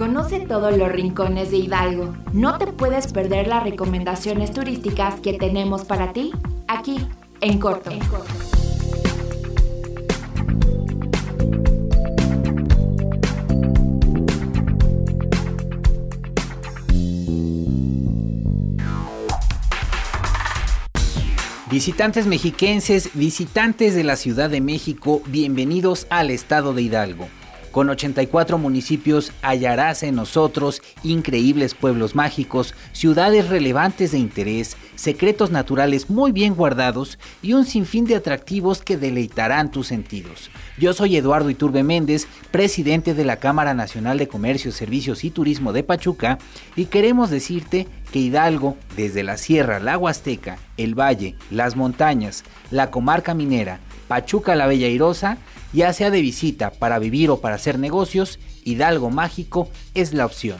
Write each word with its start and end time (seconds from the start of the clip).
Conoce 0.00 0.40
todos 0.40 0.74
los 0.78 0.90
rincones 0.90 1.50
de 1.50 1.58
Hidalgo. 1.58 2.14
No 2.32 2.56
te 2.56 2.68
puedes 2.68 3.12
perder 3.12 3.48
las 3.48 3.64
recomendaciones 3.64 4.50
turísticas 4.50 5.20
que 5.20 5.34
tenemos 5.34 5.84
para 5.84 6.14
ti 6.14 6.32
aquí 6.68 7.06
en 7.42 7.58
corto. 7.58 7.90
Visitantes 21.70 22.26
mexiquenses, 22.26 23.10
visitantes 23.12 23.94
de 23.94 24.04
la 24.04 24.16
Ciudad 24.16 24.48
de 24.48 24.62
México, 24.62 25.20
bienvenidos 25.26 26.06
al 26.08 26.30
estado 26.30 26.72
de 26.72 26.80
Hidalgo. 26.80 27.28
Con 27.70 27.88
84 27.88 28.58
municipios 28.58 29.32
hallarás 29.42 30.02
en 30.02 30.16
nosotros 30.16 30.82
increíbles 31.04 31.74
pueblos 31.74 32.16
mágicos, 32.16 32.74
ciudades 32.92 33.48
relevantes 33.48 34.10
de 34.10 34.18
interés, 34.18 34.76
secretos 34.96 35.52
naturales 35.52 36.10
muy 36.10 36.32
bien 36.32 36.56
guardados 36.56 37.16
y 37.42 37.52
un 37.52 37.64
sinfín 37.64 38.06
de 38.06 38.16
atractivos 38.16 38.82
que 38.82 38.96
deleitarán 38.96 39.70
tus 39.70 39.86
sentidos. 39.86 40.50
Yo 40.78 40.92
soy 40.94 41.16
Eduardo 41.16 41.48
Iturbe 41.48 41.84
Méndez, 41.84 42.26
presidente 42.50 43.14
de 43.14 43.24
la 43.24 43.36
Cámara 43.36 43.72
Nacional 43.72 44.18
de 44.18 44.26
Comercio, 44.26 44.72
Servicios 44.72 45.22
y 45.22 45.30
Turismo 45.30 45.72
de 45.72 45.84
Pachuca, 45.84 46.38
y 46.74 46.86
queremos 46.86 47.30
decirte 47.30 47.86
que 48.10 48.18
Hidalgo, 48.18 48.76
desde 48.96 49.22
la 49.22 49.36
Sierra, 49.36 49.78
la 49.78 49.96
Huasteca, 49.96 50.58
el 50.76 50.98
Valle, 50.98 51.36
las 51.52 51.76
montañas, 51.76 52.42
la 52.72 52.90
comarca 52.90 53.32
minera, 53.32 53.78
Pachuca 54.08 54.56
la 54.56 54.66
Bella 54.66 54.88
Irosa, 54.88 55.38
ya 55.72 55.92
sea 55.92 56.10
de 56.10 56.20
visita, 56.20 56.70
para 56.70 56.98
vivir 56.98 57.30
o 57.30 57.40
para 57.40 57.56
hacer 57.56 57.78
negocios, 57.78 58.38
Hidalgo 58.64 59.10
Mágico 59.10 59.68
es 59.94 60.12
la 60.12 60.26
opción. 60.26 60.58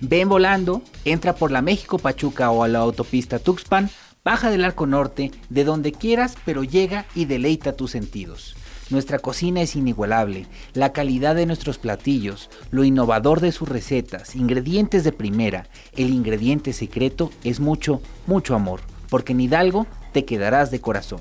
Ven 0.00 0.28
volando, 0.28 0.82
entra 1.04 1.34
por 1.34 1.50
la 1.50 1.62
México 1.62 1.98
Pachuca 1.98 2.50
o 2.50 2.62
a 2.62 2.68
la 2.68 2.78
autopista 2.78 3.38
Tuxpan, 3.38 3.90
baja 4.24 4.50
del 4.50 4.64
arco 4.64 4.86
norte, 4.86 5.32
de 5.48 5.64
donde 5.64 5.92
quieras, 5.92 6.36
pero 6.44 6.62
llega 6.62 7.06
y 7.14 7.24
deleita 7.24 7.72
tus 7.72 7.90
sentidos. 7.90 8.54
Nuestra 8.90 9.18
cocina 9.18 9.60
es 9.60 9.76
inigualable, 9.76 10.46
la 10.72 10.92
calidad 10.92 11.34
de 11.34 11.44
nuestros 11.44 11.78
platillos, 11.78 12.48
lo 12.70 12.84
innovador 12.84 13.40
de 13.40 13.52
sus 13.52 13.68
recetas, 13.68 14.34
ingredientes 14.34 15.04
de 15.04 15.12
primera, 15.12 15.68
el 15.94 16.10
ingrediente 16.10 16.72
secreto 16.72 17.30
es 17.44 17.60
mucho, 17.60 18.00
mucho 18.26 18.54
amor, 18.54 18.80
porque 19.10 19.32
en 19.32 19.42
Hidalgo 19.42 19.86
te 20.12 20.24
quedarás 20.24 20.70
de 20.70 20.80
corazón. 20.80 21.20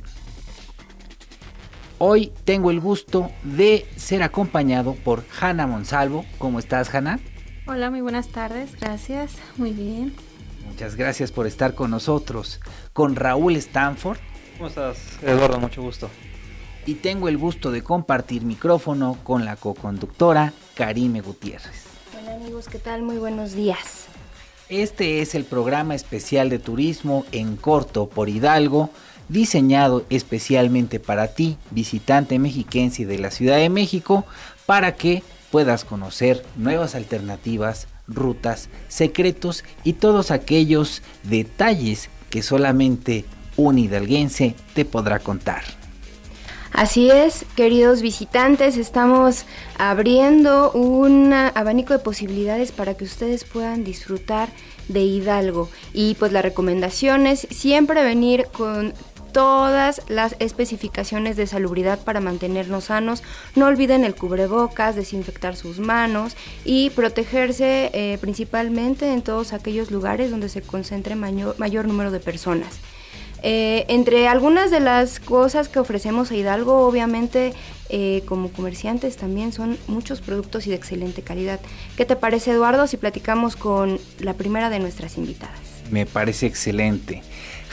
Hoy 1.99 2.31
tengo 2.43 2.69
el 2.69 2.79
gusto 2.79 3.31
de 3.41 3.87
ser 3.95 4.21
acompañado 4.21 4.93
por 4.93 5.23
Hanna 5.41 5.65
Monsalvo. 5.65 6.25
¿Cómo 6.37 6.59
estás, 6.59 6.93
Hanna? 6.93 7.19
Hola, 7.65 7.89
muy 7.89 8.01
buenas 8.01 8.27
tardes. 8.27 8.79
Gracias. 8.79 9.33
Muy 9.55 9.71
bien. 9.71 10.13
Muchas 10.67 10.95
gracias 10.95 11.31
por 11.31 11.47
estar 11.47 11.73
con 11.73 11.89
nosotros. 11.89 12.59
Con 12.93 13.15
Raúl 13.15 13.55
Stanford. 13.55 14.19
¿Cómo 14.57 14.69
estás, 14.69 14.99
Eduardo? 15.23 15.59
Mucho 15.59 15.81
gusto. 15.81 16.07
Y 16.85 16.95
tengo 16.95 17.29
el 17.29 17.37
gusto 17.39 17.71
de 17.71 17.81
compartir 17.81 18.43
micrófono 18.43 19.17
con 19.23 19.43
la 19.43 19.55
co-conductora 19.55 20.53
Karime 20.75 21.21
Gutiérrez. 21.21 21.85
Hola 22.15 22.35
amigos, 22.35 22.67
¿qué 22.67 22.77
tal? 22.77 23.01
Muy 23.01 23.17
buenos 23.17 23.53
días. 23.53 24.05
Este 24.69 25.21
es 25.21 25.33
el 25.33 25.45
programa 25.45 25.95
especial 25.95 26.49
de 26.49 26.59
turismo 26.59 27.25
en 27.31 27.55
corto 27.55 28.07
por 28.07 28.29
Hidalgo 28.29 28.91
diseñado 29.29 30.05
especialmente 30.09 30.99
para 30.99 31.27
ti, 31.29 31.57
visitante 31.71 32.39
mexiquense 32.39 33.05
de 33.05 33.19
la 33.19 33.31
Ciudad 33.31 33.57
de 33.57 33.69
México, 33.69 34.25
para 34.65 34.95
que 34.95 35.23
puedas 35.51 35.85
conocer 35.85 36.45
nuevas 36.55 36.95
alternativas, 36.95 37.87
rutas, 38.07 38.69
secretos 38.87 39.63
y 39.83 39.93
todos 39.93 40.31
aquellos 40.31 41.01
detalles 41.23 42.09
que 42.29 42.41
solamente 42.41 43.25
un 43.55 43.79
hidalguense 43.79 44.55
te 44.73 44.85
podrá 44.85 45.19
contar. 45.19 45.63
Así 46.73 47.09
es, 47.09 47.45
queridos 47.55 48.01
visitantes, 48.01 48.77
estamos 48.77 49.45
abriendo 49.79 50.71
un 50.73 51.33
abanico 51.33 51.93
de 51.93 51.99
posibilidades 51.99 52.71
para 52.71 52.93
que 52.93 53.05
ustedes 53.05 53.45
puedan 53.45 53.83
disfrutar 53.83 54.49
de 54.87 55.01
Hidalgo. 55.01 55.69
Y 55.93 56.15
pues 56.15 56.31
la 56.31 56.41
recomendación 56.41 57.25
es 57.25 57.47
siempre 57.49 58.03
venir 58.03 58.47
con 58.51 58.93
todas 59.31 60.01
las 60.07 60.35
especificaciones 60.39 61.35
de 61.37 61.47
salubridad 61.47 61.99
para 61.99 62.19
mantenernos 62.19 62.85
sanos. 62.85 63.23
No 63.55 63.67
olviden 63.67 64.03
el 64.03 64.15
cubrebocas, 64.15 64.95
desinfectar 64.95 65.55
sus 65.55 65.79
manos 65.79 66.35
y 66.65 66.89
protegerse 66.91 67.91
eh, 67.93 68.17
principalmente 68.19 69.11
en 69.13 69.21
todos 69.21 69.53
aquellos 69.53 69.91
lugares 69.91 70.31
donde 70.31 70.49
se 70.49 70.61
concentre 70.61 71.15
mayor, 71.15 71.87
número 71.87 72.11
de 72.11 72.19
personas. 72.19 72.79
Eh, 73.43 73.85
entre 73.87 74.27
algunas 74.27 74.71
de 74.71 74.79
las 74.79 75.19
cosas 75.19 75.69
que 75.69 75.77
ofrecemos 75.77 76.31
a 76.31 76.35
Hidalgo, 76.35 76.87
obviamente 76.87 77.53
eh, 77.89 78.23
como 78.25 78.51
comerciantes 78.51 79.15
también 79.15 79.53
son 79.53 79.77
muchos 79.87 80.21
productos 80.21 80.65
y 80.65 80.71
de 80.71 80.75
excelente 80.75 81.21
calidad. 81.21 81.59
¿Qué 81.95 82.05
te 82.05 82.15
parece 82.15 82.51
Eduardo 82.51 82.87
si 82.87 82.97
platicamos 82.97 83.55
con 83.55 83.99
la 84.19 84.33
primera 84.33 84.69
de 84.69 84.79
nuestras 84.79 85.17
invitadas? 85.17 85.59
Me 85.91 86.05
parece 86.05 86.47
excelente. 86.47 87.21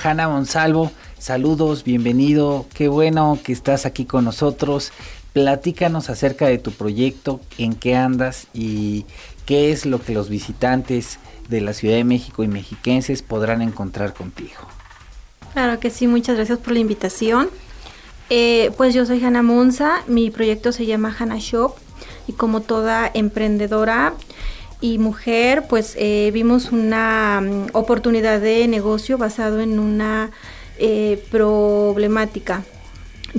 Hanna 0.02 0.28
Monsalvo, 0.28 0.90
Saludos, 1.24 1.84
bienvenido, 1.84 2.66
qué 2.74 2.88
bueno 2.88 3.38
que 3.42 3.54
estás 3.54 3.86
aquí 3.86 4.04
con 4.04 4.26
nosotros. 4.26 4.92
Platícanos 5.32 6.10
acerca 6.10 6.46
de 6.48 6.58
tu 6.58 6.70
proyecto, 6.70 7.40
en 7.56 7.74
qué 7.76 7.96
andas 7.96 8.46
y 8.52 9.06
qué 9.46 9.72
es 9.72 9.86
lo 9.86 10.02
que 10.02 10.12
los 10.12 10.28
visitantes 10.28 11.18
de 11.48 11.62
la 11.62 11.72
Ciudad 11.72 11.96
de 11.96 12.04
México 12.04 12.44
y 12.44 12.48
mexiquenses 12.48 13.22
podrán 13.22 13.62
encontrar 13.62 14.12
contigo. 14.12 14.60
Claro 15.54 15.80
que 15.80 15.88
sí, 15.88 16.06
muchas 16.06 16.36
gracias 16.36 16.58
por 16.58 16.74
la 16.74 16.80
invitación. 16.80 17.48
Eh, 18.28 18.70
pues 18.76 18.92
yo 18.92 19.06
soy 19.06 19.24
Hanna 19.24 19.42
Monza, 19.42 20.02
mi 20.06 20.30
proyecto 20.30 20.72
se 20.72 20.84
llama 20.84 21.16
Hanna 21.18 21.38
Shop 21.38 21.74
y 22.26 22.34
como 22.34 22.60
toda 22.60 23.10
emprendedora 23.14 24.12
y 24.84 24.98
mujer, 24.98 25.64
pues 25.66 25.94
eh, 25.96 26.30
vimos 26.34 26.70
una 26.70 27.40
mm, 27.40 27.68
oportunidad 27.72 28.38
de 28.38 28.68
negocio 28.68 29.16
basado 29.16 29.60
en 29.60 29.78
una 29.78 30.30
eh, 30.76 31.24
problemática. 31.30 32.64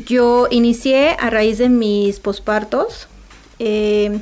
Yo 0.07 0.47
inicié 0.49 1.15
a 1.19 1.29
raíz 1.29 1.59
de 1.59 1.69
mis 1.69 2.19
pospartos. 2.19 3.07
Eh, 3.59 4.21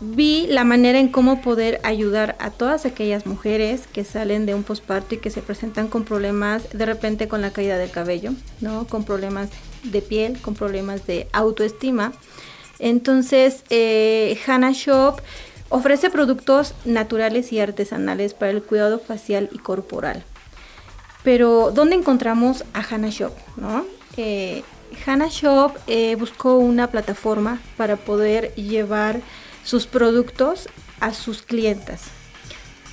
vi 0.00 0.46
la 0.46 0.62
manera 0.62 1.00
en 1.00 1.08
cómo 1.08 1.42
poder 1.42 1.80
ayudar 1.82 2.36
a 2.38 2.50
todas 2.50 2.86
aquellas 2.86 3.26
mujeres 3.26 3.88
que 3.92 4.04
salen 4.04 4.46
de 4.46 4.54
un 4.54 4.62
posparto 4.62 5.16
y 5.16 5.18
que 5.18 5.30
se 5.30 5.42
presentan 5.42 5.88
con 5.88 6.04
problemas 6.04 6.70
de 6.70 6.86
repente 6.86 7.26
con 7.26 7.40
la 7.42 7.50
caída 7.50 7.76
del 7.76 7.90
cabello, 7.90 8.34
¿no? 8.60 8.86
Con 8.86 9.02
problemas 9.02 9.50
de 9.82 10.00
piel, 10.00 10.40
con 10.40 10.54
problemas 10.54 11.08
de 11.08 11.26
autoestima. 11.32 12.12
Entonces, 12.78 13.64
Hannah 14.46 14.70
Shop 14.70 15.20
ofrece 15.68 16.10
productos 16.10 16.74
naturales 16.84 17.52
y 17.52 17.60
artesanales 17.60 18.34
para 18.34 18.52
el 18.52 18.62
cuidado 18.62 18.98
facial 18.98 19.48
y 19.52 19.58
corporal. 19.58 20.24
Pero, 21.22 21.72
¿dónde 21.74 21.96
encontramos 21.96 22.64
a 22.72 22.80
Hannah 22.80 23.10
Shop? 23.10 23.32
¿no? 23.56 23.84
Eh, 24.16 24.62
Hannah 25.06 25.28
Shop 25.28 25.72
eh, 25.86 26.16
buscó 26.16 26.56
una 26.56 26.88
plataforma 26.88 27.60
para 27.76 27.96
poder 27.96 28.54
llevar 28.54 29.20
sus 29.64 29.86
productos 29.86 30.68
a 31.00 31.12
sus 31.12 31.42
clientas. 31.42 32.04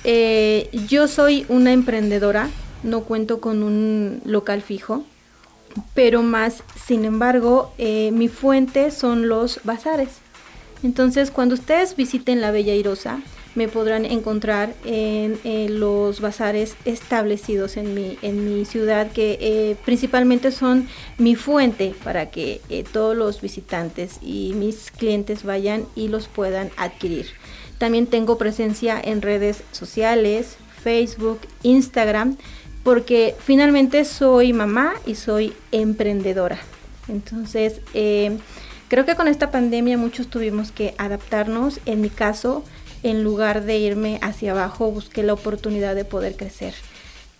Eh, 0.04 0.68
yo 0.86 1.08
soy 1.08 1.46
una 1.48 1.72
emprendedora, 1.72 2.50
no 2.82 3.04
cuento 3.04 3.40
con 3.40 3.62
un 3.62 4.20
local 4.24 4.62
fijo, 4.62 5.04
pero 5.94 6.22
más, 6.22 6.62
sin 6.86 7.04
embargo, 7.04 7.72
mi 7.78 8.28
fuente 8.28 8.90
son 8.90 9.28
los 9.28 9.60
bazares. 9.64 10.20
Entonces, 10.82 11.30
cuando 11.30 11.54
ustedes 11.54 11.96
visiten 11.96 12.40
la 12.40 12.50
Bella 12.50 12.74
Irosa, 12.74 13.20
me 13.56 13.68
podrán 13.68 14.04
encontrar 14.04 14.74
en, 14.84 15.38
los 15.80 16.20
bazares 16.20 16.76
establecidos 16.84 17.76
en 17.78 17.94
mi, 17.94 18.18
en 18.22 18.44
mi 18.44 18.64
ciudad, 18.66 19.10
que 19.10 19.38
eh, 19.40 19.76
principalmente 19.84 20.52
son 20.52 20.88
mi 21.16 21.34
fuente 21.34 21.94
para 22.04 22.30
que 22.30 22.60
eh, 22.68 22.84
todos 22.84 23.16
los 23.16 23.40
visitantes 23.40 24.18
y 24.20 24.52
mis 24.54 24.90
clientes 24.90 25.42
vayan 25.42 25.86
y 25.96 26.08
los 26.08 26.28
puedan 26.28 26.70
adquirir. 26.76 27.28
También 27.78 28.06
tengo 28.06 28.38
presencia 28.38 29.00
en 29.02 29.22
redes 29.22 29.62
sociales, 29.72 30.56
Facebook, 30.82 31.40
Instagram, 31.62 32.36
porque 32.84 33.34
finalmente 33.38 34.04
soy 34.04 34.52
mamá 34.52 34.94
y 35.06 35.14
soy 35.14 35.54
emprendedora. 35.72 36.58
Entonces, 37.08 37.80
eh, 37.94 38.38
creo 38.88 39.04
que 39.04 39.14
con 39.14 39.28
esta 39.28 39.50
pandemia 39.50 39.98
muchos 39.98 40.28
tuvimos 40.28 40.72
que 40.72 40.94
adaptarnos. 40.98 41.80
En 41.86 42.00
mi 42.00 42.10
caso, 42.10 42.64
en 43.02 43.22
lugar 43.24 43.64
de 43.64 43.78
irme 43.78 44.18
hacia 44.22 44.52
abajo, 44.52 44.90
busqué 44.90 45.22
la 45.22 45.34
oportunidad 45.34 45.94
de 45.94 46.04
poder 46.04 46.36
crecer. 46.36 46.74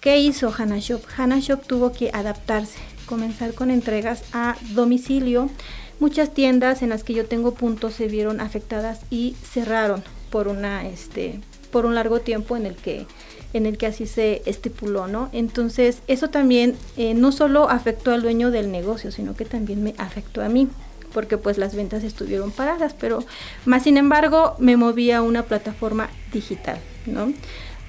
¿Qué 0.01 0.19
hizo 0.19 0.53
Hannah 0.57 0.79
Shop? 0.79 1.03
Hannah 1.17 1.41
Shop 1.41 1.67
tuvo 1.67 1.93
que 1.93 2.11
adaptarse, 2.13 2.79
comenzar 3.07 3.55
con 3.55 3.71
entregas 3.71 4.23
a 4.33 4.57
domicilio, 4.71 5.51
muchas 5.99 6.33
tiendas 6.33 6.83
en 6.83 6.91
las 6.91 7.03
que 7.03 7.15
yo 7.15 7.27
tengo 7.27 7.55
puntos 7.55 7.95
se 7.95 8.07
vieron 8.07 8.41
afectadas 8.41 9.01
y 9.11 9.35
cerraron 9.43 10.05
por 10.31 10.49
una 10.49 10.87
este 10.87 11.41
por 11.71 11.87
un 11.87 11.95
largo 11.95 12.21
tiempo 12.21 12.57
en 12.57 12.67
el 12.67 12.77
que 12.77 13.07
en 13.53 13.67
el 13.67 13.79
que 13.79 13.87
así 13.87 14.07
se 14.07 14.43
estipuló, 14.47 15.09
¿no? 15.09 15.31
Entonces, 15.33 16.03
eso 16.09 16.29
también 16.29 16.77
eh, 16.97 17.15
no 17.15 17.33
solo 17.33 17.71
afectó 17.71 18.13
al 18.13 18.23
dueño 18.23 18.51
del 18.51 18.71
negocio, 18.71 19.11
sino 19.11 19.35
que 19.35 19.45
también 19.45 19.83
me 19.83 19.95
afectó 19.99 20.43
a 20.43 20.49
mí, 20.49 20.69
porque 21.17 21.39
pues 21.39 21.57
las 21.57 21.75
ventas 21.75 22.05
estuvieron 22.05 22.51
paradas, 22.51 22.93
pero 22.93 23.25
más 23.65 23.85
sin 23.85 23.97
embargo 23.97 24.55
me 24.59 24.77
moví 24.77 25.13
a 25.13 25.23
una 25.23 25.45
plataforma 25.45 26.11
digital, 26.31 26.79
¿no? 27.07 27.33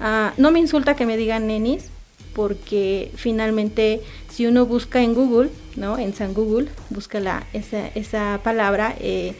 Ah, 0.00 0.32
no 0.38 0.50
me 0.50 0.60
insulta 0.60 0.96
que 0.96 1.04
me 1.04 1.18
digan 1.18 1.46
nenis, 1.46 1.90
porque 2.32 3.12
finalmente 3.16 4.00
si 4.30 4.46
uno 4.46 4.64
busca 4.64 5.02
en 5.02 5.12
Google, 5.12 5.50
¿no? 5.76 5.98
En 5.98 6.14
San 6.14 6.32
Google, 6.32 6.70
busca 6.88 7.20
la, 7.20 7.44
esa, 7.52 7.88
esa 7.88 8.40
palabra, 8.42 8.96
eh, 8.98 9.34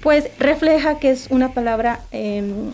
pues 0.00 0.30
refleja 0.38 0.98
que 0.98 1.10
es 1.10 1.26
una 1.28 1.52
palabra 1.52 2.00
em, 2.12 2.70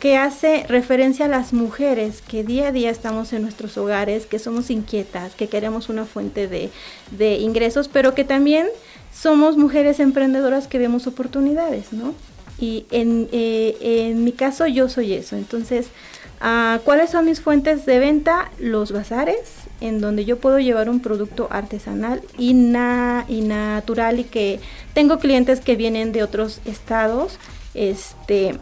que 0.00 0.16
hace 0.16 0.64
referencia 0.68 1.24
a 1.24 1.28
las 1.28 1.52
mujeres 1.52 2.22
que 2.22 2.44
día 2.44 2.68
a 2.68 2.72
día 2.72 2.90
estamos 2.90 3.32
en 3.32 3.42
nuestros 3.42 3.78
hogares, 3.78 4.26
que 4.26 4.38
somos 4.38 4.70
inquietas, 4.70 5.34
que 5.34 5.48
queremos 5.48 5.88
una 5.88 6.04
fuente 6.04 6.48
de, 6.48 6.70
de 7.12 7.36
ingresos, 7.36 7.88
pero 7.88 8.14
que 8.14 8.24
también 8.24 8.66
somos 9.12 9.56
mujeres 9.56 9.98
emprendedoras 9.98 10.68
que 10.68 10.78
vemos 10.78 11.06
oportunidades, 11.06 11.92
¿no? 11.92 12.14
Y 12.58 12.86
en, 12.90 13.28
eh, 13.32 13.76
en 13.80 14.24
mi 14.24 14.32
caso 14.32 14.66
yo 14.66 14.88
soy 14.88 15.14
eso. 15.14 15.36
Entonces, 15.36 15.88
uh, 16.42 16.78
¿cuáles 16.84 17.10
son 17.10 17.24
mis 17.24 17.40
fuentes 17.40 17.86
de 17.86 17.98
venta? 17.98 18.50
Los 18.58 18.92
bazares, 18.92 19.38
en 19.80 20.00
donde 20.00 20.24
yo 20.24 20.38
puedo 20.38 20.58
llevar 20.58 20.88
un 20.88 21.00
producto 21.00 21.48
artesanal 21.50 22.22
y, 22.38 22.50
y 22.52 23.40
natural 23.42 24.20
y 24.20 24.24
que 24.24 24.60
tengo 24.94 25.18
clientes 25.18 25.60
que 25.60 25.76
vienen 25.76 26.12
de 26.12 26.22
otros 26.22 26.60
estados. 26.64 27.38
Este, 27.74 28.58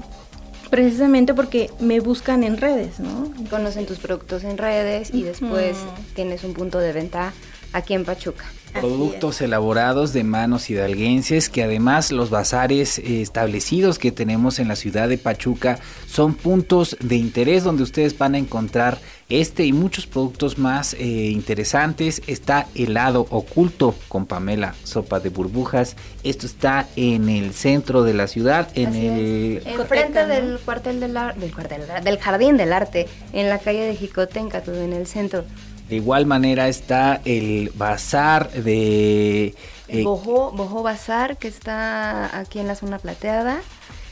precisamente 0.71 1.35
porque 1.35 1.71
me 1.81 2.01
buscan 2.01 2.45
en 2.45 2.57
redes, 2.57 3.01
¿no? 3.01 3.33
Conocen 3.51 3.87
tus 3.87 3.99
productos 3.99 4.45
en 4.45 4.59
redes 4.59 5.11
y 5.13 5.23
después 5.23 5.77
tienes 6.15 6.45
un 6.45 6.55
punto 6.55 6.79
de 6.79 6.93
venta 6.93 7.33
aquí 7.73 7.95
en 7.95 8.05
Pachuca. 8.05 8.45
Productos 8.81 9.41
elaborados 9.41 10.13
de 10.13 10.25
manos 10.25 10.69
hidalguenses 10.69 11.49
que 11.49 11.63
además 11.63 12.13
los 12.13 12.31
bazares 12.31 12.99
eh, 12.99 13.23
establecidos 13.23 13.99
que 13.99 14.13
tenemos 14.13 14.59
en 14.59 14.69
la 14.69 14.77
ciudad 14.77 15.09
de 15.09 15.17
Pachuca 15.17 15.79
son 16.07 16.35
puntos 16.35 16.97
de 17.01 17.17
interés 17.17 17.65
donde 17.65 17.83
ustedes 17.83 18.17
van 18.19 18.35
a 18.35 18.39
encontrar 18.39 18.99
este 19.29 19.65
y 19.65 19.73
muchos 19.73 20.07
productos 20.07 20.59
más 20.59 20.95
eh, 20.95 21.05
interesantes. 21.05 22.23
Está 22.27 22.67
helado 22.75 23.27
oculto 23.31 23.95
con 24.09 24.27
Pamela, 24.27 24.75
sopa 24.85 25.21
de 25.21 25.31
burbujas. 25.31 25.97
Esto 26.23 26.47
está 26.47 26.87
en 26.97 27.29
el 27.29 27.55
centro 27.55 28.03
de 28.03 28.15
la 28.15 28.27
ciudad, 28.27 28.69
en 28.75 28.95
el... 28.95 29.63
Enfrente 29.67 30.27
del 30.27 30.59
cuartel 30.59 31.01
del, 31.01 31.15
del, 31.15 31.55
cuartel, 31.55 31.83
del 32.03 32.19
jardín 32.19 32.57
del 32.57 32.73
arte, 32.73 33.07
en 33.33 33.49
la 33.49 33.59
calle 33.59 33.83
de 33.87 33.97
Jicotenca, 33.97 34.63
todo 34.63 34.83
en 34.83 34.93
el 34.93 35.07
centro. 35.07 35.45
De 35.89 35.97
igual 35.97 36.27
manera 36.27 36.69
está 36.69 37.21
el 37.25 37.71
bazar 37.75 38.51
de... 38.51 39.55
Eh, 39.89 40.03
Bojo, 40.03 40.51
Bojo 40.53 40.83
Bazar, 40.83 41.37
que 41.37 41.49
está 41.49 42.39
aquí 42.39 42.59
en 42.59 42.67
la 42.67 42.75
zona 42.75 42.99
plateada. 42.99 43.61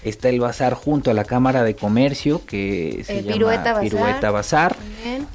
Está 0.04 0.28
el 0.28 0.40
bazar 0.40 0.74
junto 0.74 1.10
a 1.12 1.14
la 1.14 1.24
Cámara 1.24 1.62
de 1.62 1.76
Comercio, 1.76 2.44
que 2.44 3.04
se 3.06 3.22
llama 3.22 3.32
Pirueta 3.32 3.72
Bazar. 3.72 3.82
Pirueta 3.82 4.30
Bazar. 4.30 4.76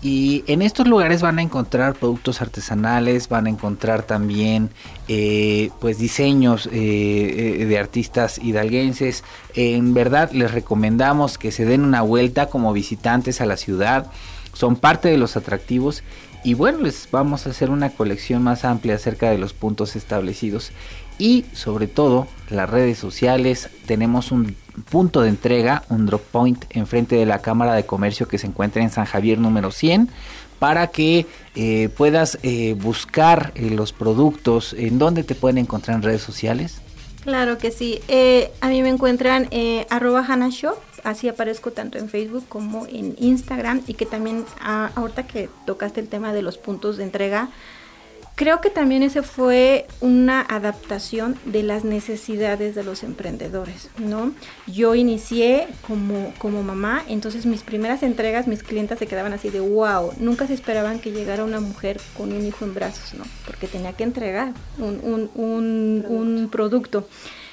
Y 0.01 0.43
en 0.47 0.61
estos 0.61 0.87
lugares 0.87 1.21
van 1.21 1.39
a 1.39 1.41
encontrar 1.41 1.95
productos 1.95 2.41
artesanales, 2.41 3.29
van 3.29 3.47
a 3.47 3.49
encontrar 3.49 4.03
también 4.03 4.69
eh, 5.07 5.71
pues 5.79 5.97
diseños 5.97 6.69
eh, 6.71 7.65
de 7.67 7.79
artistas 7.79 8.39
hidalguenses. 8.39 9.23
En 9.55 9.93
verdad 9.93 10.31
les 10.31 10.51
recomendamos 10.51 11.37
que 11.37 11.51
se 11.51 11.65
den 11.65 11.83
una 11.83 12.01
vuelta 12.01 12.47
como 12.47 12.73
visitantes 12.73 13.39
a 13.41 13.45
la 13.45 13.57
ciudad. 13.57 14.11
Son 14.57 14.75
parte 14.75 15.09
de 15.09 15.17
los 15.17 15.37
atractivos 15.37 16.01
y 16.43 16.55
bueno, 16.55 16.79
les 16.79 17.07
vamos 17.11 17.45
a 17.45 17.51
hacer 17.51 17.69
una 17.69 17.91
colección 17.91 18.41
más 18.41 18.65
amplia 18.65 18.95
acerca 18.95 19.29
de 19.29 19.37
los 19.37 19.53
puntos 19.53 19.95
establecidos 19.95 20.71
y 21.19 21.45
sobre 21.53 21.85
todo 21.85 22.27
las 22.49 22.67
redes 22.67 22.97
sociales. 22.97 23.69
Tenemos 23.85 24.31
un 24.31 24.55
punto 24.89 25.21
de 25.21 25.29
entrega, 25.29 25.83
un 25.89 26.07
drop 26.07 26.23
point 26.23 26.65
enfrente 26.71 27.15
de 27.15 27.27
la 27.27 27.39
Cámara 27.39 27.75
de 27.75 27.85
Comercio 27.85 28.27
que 28.27 28.39
se 28.39 28.47
encuentra 28.47 28.81
en 28.81 28.89
San 28.89 29.05
Javier 29.05 29.37
número 29.37 29.69
100 29.69 30.09
para 30.57 30.87
que 30.87 31.27
eh, 31.53 31.89
puedas 31.95 32.39
eh, 32.41 32.73
buscar 32.73 33.51
eh, 33.53 33.69
los 33.69 33.93
productos. 33.93 34.73
¿En 34.73 34.97
dónde 34.97 35.23
te 35.23 35.35
pueden 35.35 35.59
encontrar 35.59 35.97
en 35.97 36.01
redes 36.01 36.23
sociales? 36.23 36.81
Claro 37.21 37.59
que 37.59 37.69
sí. 37.69 37.99
A 38.61 38.69
mí 38.69 38.81
me 38.81 38.89
encuentran 38.89 39.49
arroba 39.91 40.25
Hanashop, 40.27 40.77
así 41.03 41.27
aparezco 41.29 41.71
tanto 41.71 41.97
en 41.97 42.09
Facebook 42.09 42.45
como 42.47 42.87
en 42.87 43.15
Instagram 43.19 43.81
y 43.87 43.93
que 43.93 44.05
también 44.05 44.45
ah, 44.61 44.91
ahorita 44.95 45.27
que 45.27 45.49
tocaste 45.65 45.99
el 45.99 46.07
tema 46.07 46.33
de 46.33 46.41
los 46.41 46.57
puntos 46.57 46.97
de 46.97 47.03
entrega, 47.03 47.49
creo 48.37 48.61
que 48.61 48.69
también 48.69 49.01
ese 49.01 49.23
fue 49.23 49.87
una 49.99 50.41
adaptación 50.41 51.35
de 51.45 51.63
las 51.63 51.83
necesidades 51.83 52.75
de 52.75 52.83
los 52.83 53.01
emprendedores, 53.01 53.89
¿no? 53.97 54.31
Yo 54.67 54.93
inicié 54.93 55.67
como, 55.87 56.31
como 56.37 56.61
mamá, 56.61 57.03
entonces 57.07 57.47
mis 57.47 57.63
primeras 57.63 58.03
entregas, 58.03 58.45
mis 58.45 58.61
clientes 58.61 58.99
se 58.99 59.07
quedaban 59.07 59.33
así 59.33 59.49
de 59.49 59.59
wow, 59.59 60.13
nunca 60.19 60.45
se 60.45 60.53
esperaban 60.53 60.99
que 60.99 61.11
llegara 61.11 61.43
una 61.43 61.59
mujer 61.59 61.99
con 62.15 62.31
un 62.31 62.45
hijo 62.45 62.63
en 62.63 62.75
brazos, 62.75 63.15
¿no? 63.15 63.23
Porque 63.47 63.67
tenía 63.67 63.93
que 63.93 64.03
entregar 64.03 64.53
un, 64.77 65.29
un, 65.33 66.05
un 66.07 66.49
producto. 66.51 67.07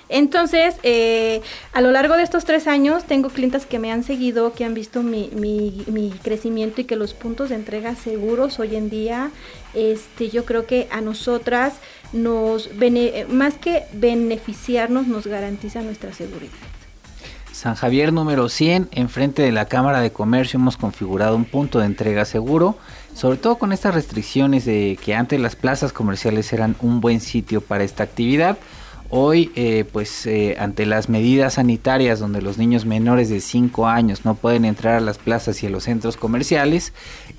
Entonces, 0.08 0.76
eh, 0.82 1.40
a 1.72 1.80
lo 1.80 1.90
largo 1.90 2.16
de 2.16 2.22
estos 2.22 2.44
tres 2.44 2.66
años, 2.66 3.04
tengo 3.04 3.30
clientes 3.30 3.66
que 3.66 3.78
me 3.78 3.90
han 3.90 4.04
seguido, 4.04 4.52
que 4.52 4.64
han 4.64 4.74
visto 4.74 5.02
mi, 5.02 5.30
mi, 5.34 5.84
mi, 5.86 6.10
crecimiento 6.10 6.80
y 6.80 6.84
que 6.84 6.96
los 6.96 7.14
puntos 7.14 7.48
de 7.48 7.54
entrega 7.54 7.94
seguros 7.94 8.58
hoy 8.58 8.76
en 8.76 8.90
día, 8.90 9.30
este, 9.72 10.28
yo 10.28 10.44
creo 10.44 10.66
que 10.66 10.88
a 10.90 11.00
nosotras 11.00 11.74
nos, 12.12 12.70
más 13.28 13.54
que 13.54 13.84
beneficiarnos, 13.92 15.06
nos 15.06 15.26
garantiza 15.26 15.82
nuestra 15.82 16.12
seguridad. 16.12 16.52
San 17.54 17.76
Javier 17.76 18.12
número 18.12 18.48
100, 18.48 18.88
enfrente 18.90 19.40
de 19.40 19.52
la 19.52 19.66
Cámara 19.66 20.00
de 20.00 20.10
Comercio 20.10 20.58
hemos 20.58 20.76
configurado 20.76 21.36
un 21.36 21.44
punto 21.44 21.78
de 21.78 21.86
entrega 21.86 22.24
seguro, 22.24 22.76
sobre 23.14 23.38
todo 23.38 23.58
con 23.58 23.72
estas 23.72 23.94
restricciones 23.94 24.64
de 24.64 24.98
que 25.02 25.14
antes 25.14 25.38
las 25.40 25.54
plazas 25.54 25.92
comerciales 25.92 26.52
eran 26.52 26.74
un 26.80 27.00
buen 27.00 27.20
sitio 27.20 27.60
para 27.60 27.84
esta 27.84 28.02
actividad. 28.02 28.58
Hoy, 29.16 29.52
eh, 29.54 29.84
pues 29.92 30.26
eh, 30.26 30.56
ante 30.58 30.86
las 30.86 31.08
medidas 31.08 31.54
sanitarias 31.54 32.18
donde 32.18 32.42
los 32.42 32.58
niños 32.58 32.84
menores 32.84 33.28
de 33.28 33.40
5 33.40 33.86
años 33.86 34.24
no 34.24 34.34
pueden 34.34 34.64
entrar 34.64 34.96
a 34.96 35.00
las 35.00 35.18
plazas 35.18 35.62
y 35.62 35.68
a 35.68 35.70
los 35.70 35.84
centros 35.84 36.16
comerciales, 36.16 36.92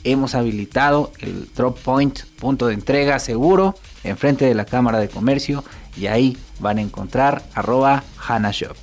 hemos 0.05 0.36
habilitado 0.36 1.12
el 1.20 1.50
Drop 1.53 1.77
Point, 1.77 2.22
punto 2.39 2.67
de 2.67 2.75
entrega 2.75 3.20
seguro, 3.20 3.75
enfrente 4.05 4.46
de 4.46 4.55
la 4.55 4.63
Cámara 4.63 5.00
de 5.00 5.10
Comercio 5.10 5.65
y 5.98 6.08
ahí 6.08 6.38
van 6.62 6.77
a 6.77 6.82
encontrar 6.82 7.44
arroba 7.53 8.05
Hanashop. 8.25 8.77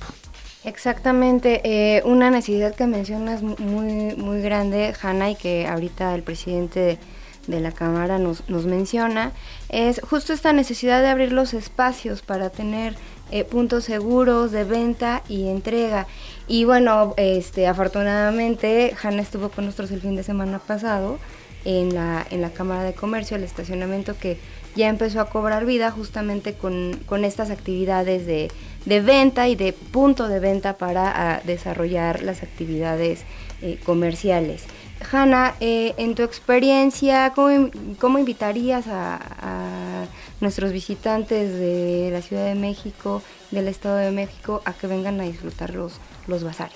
Exactamente, 0.63 1.61
eh, 1.63 2.03
una 2.05 2.29
necesidad 2.29 2.75
que 2.75 2.85
mencionas 2.85 3.41
muy, 3.41 4.15
muy 4.17 4.39
grande, 4.41 4.93
Hanna, 5.01 5.31
y 5.31 5.35
que 5.35 5.65
ahorita 5.65 6.13
el 6.13 6.21
presidente... 6.21 6.79
De 6.79 6.99
de 7.47 7.59
la 7.59 7.71
Cámara 7.71 8.19
nos, 8.19 8.47
nos 8.49 8.65
menciona, 8.65 9.31
es 9.69 10.01
justo 10.01 10.33
esta 10.33 10.53
necesidad 10.53 11.01
de 11.01 11.09
abrir 11.09 11.31
los 11.31 11.53
espacios 11.53 12.21
para 12.21 12.49
tener 12.49 12.95
eh, 13.31 13.43
puntos 13.43 13.85
seguros 13.85 14.51
de 14.51 14.63
venta 14.63 15.23
y 15.27 15.47
entrega. 15.47 16.07
Y 16.47 16.65
bueno, 16.65 17.13
este, 17.17 17.67
afortunadamente 17.67 18.95
Hanna 19.01 19.21
estuvo 19.21 19.49
con 19.49 19.65
nosotros 19.65 19.91
el 19.91 20.01
fin 20.01 20.15
de 20.15 20.23
semana 20.23 20.59
pasado 20.59 21.17
en 21.65 21.95
la, 21.95 22.25
en 22.29 22.41
la 22.41 22.51
Cámara 22.51 22.83
de 22.83 22.93
Comercio, 22.93 23.37
el 23.37 23.43
estacionamiento 23.43 24.17
que 24.17 24.37
ya 24.75 24.89
empezó 24.89 25.21
a 25.21 25.29
cobrar 25.29 25.65
vida 25.65 25.91
justamente 25.91 26.53
con, 26.53 26.99
con 27.05 27.25
estas 27.25 27.49
actividades 27.51 28.25
de, 28.25 28.51
de, 28.85 29.01
venta 29.01 29.47
y 29.47 29.55
de 29.55 29.73
punto 29.73 30.27
de 30.27 30.39
venta 30.39 30.77
para 30.77 31.41
desarrollar 31.45 32.21
las 32.23 32.43
actividades 32.43 33.23
eh, 33.61 33.79
comerciales. 33.85 34.65
Hanna, 35.09 35.55
eh, 35.59 35.93
en 35.97 36.15
tu 36.15 36.23
experiencia, 36.23 37.33
¿cómo, 37.33 38.19
invitarías 38.19 38.85
a, 38.87 40.05
nuestros 40.41 40.73
visitantes 40.73 41.53
de 41.57 42.09
la 42.11 42.21
Ciudad 42.21 42.45
de 42.45 42.55
México, 42.55 43.21
del 43.51 43.69
Estado 43.69 43.95
de 43.95 44.11
México, 44.11 44.61
a 44.65 44.73
que 44.73 44.87
vengan 44.87 45.21
a 45.21 45.23
disfrutar 45.23 45.73
los, 45.73 45.93
los 46.27 46.43
bazares? 46.43 46.75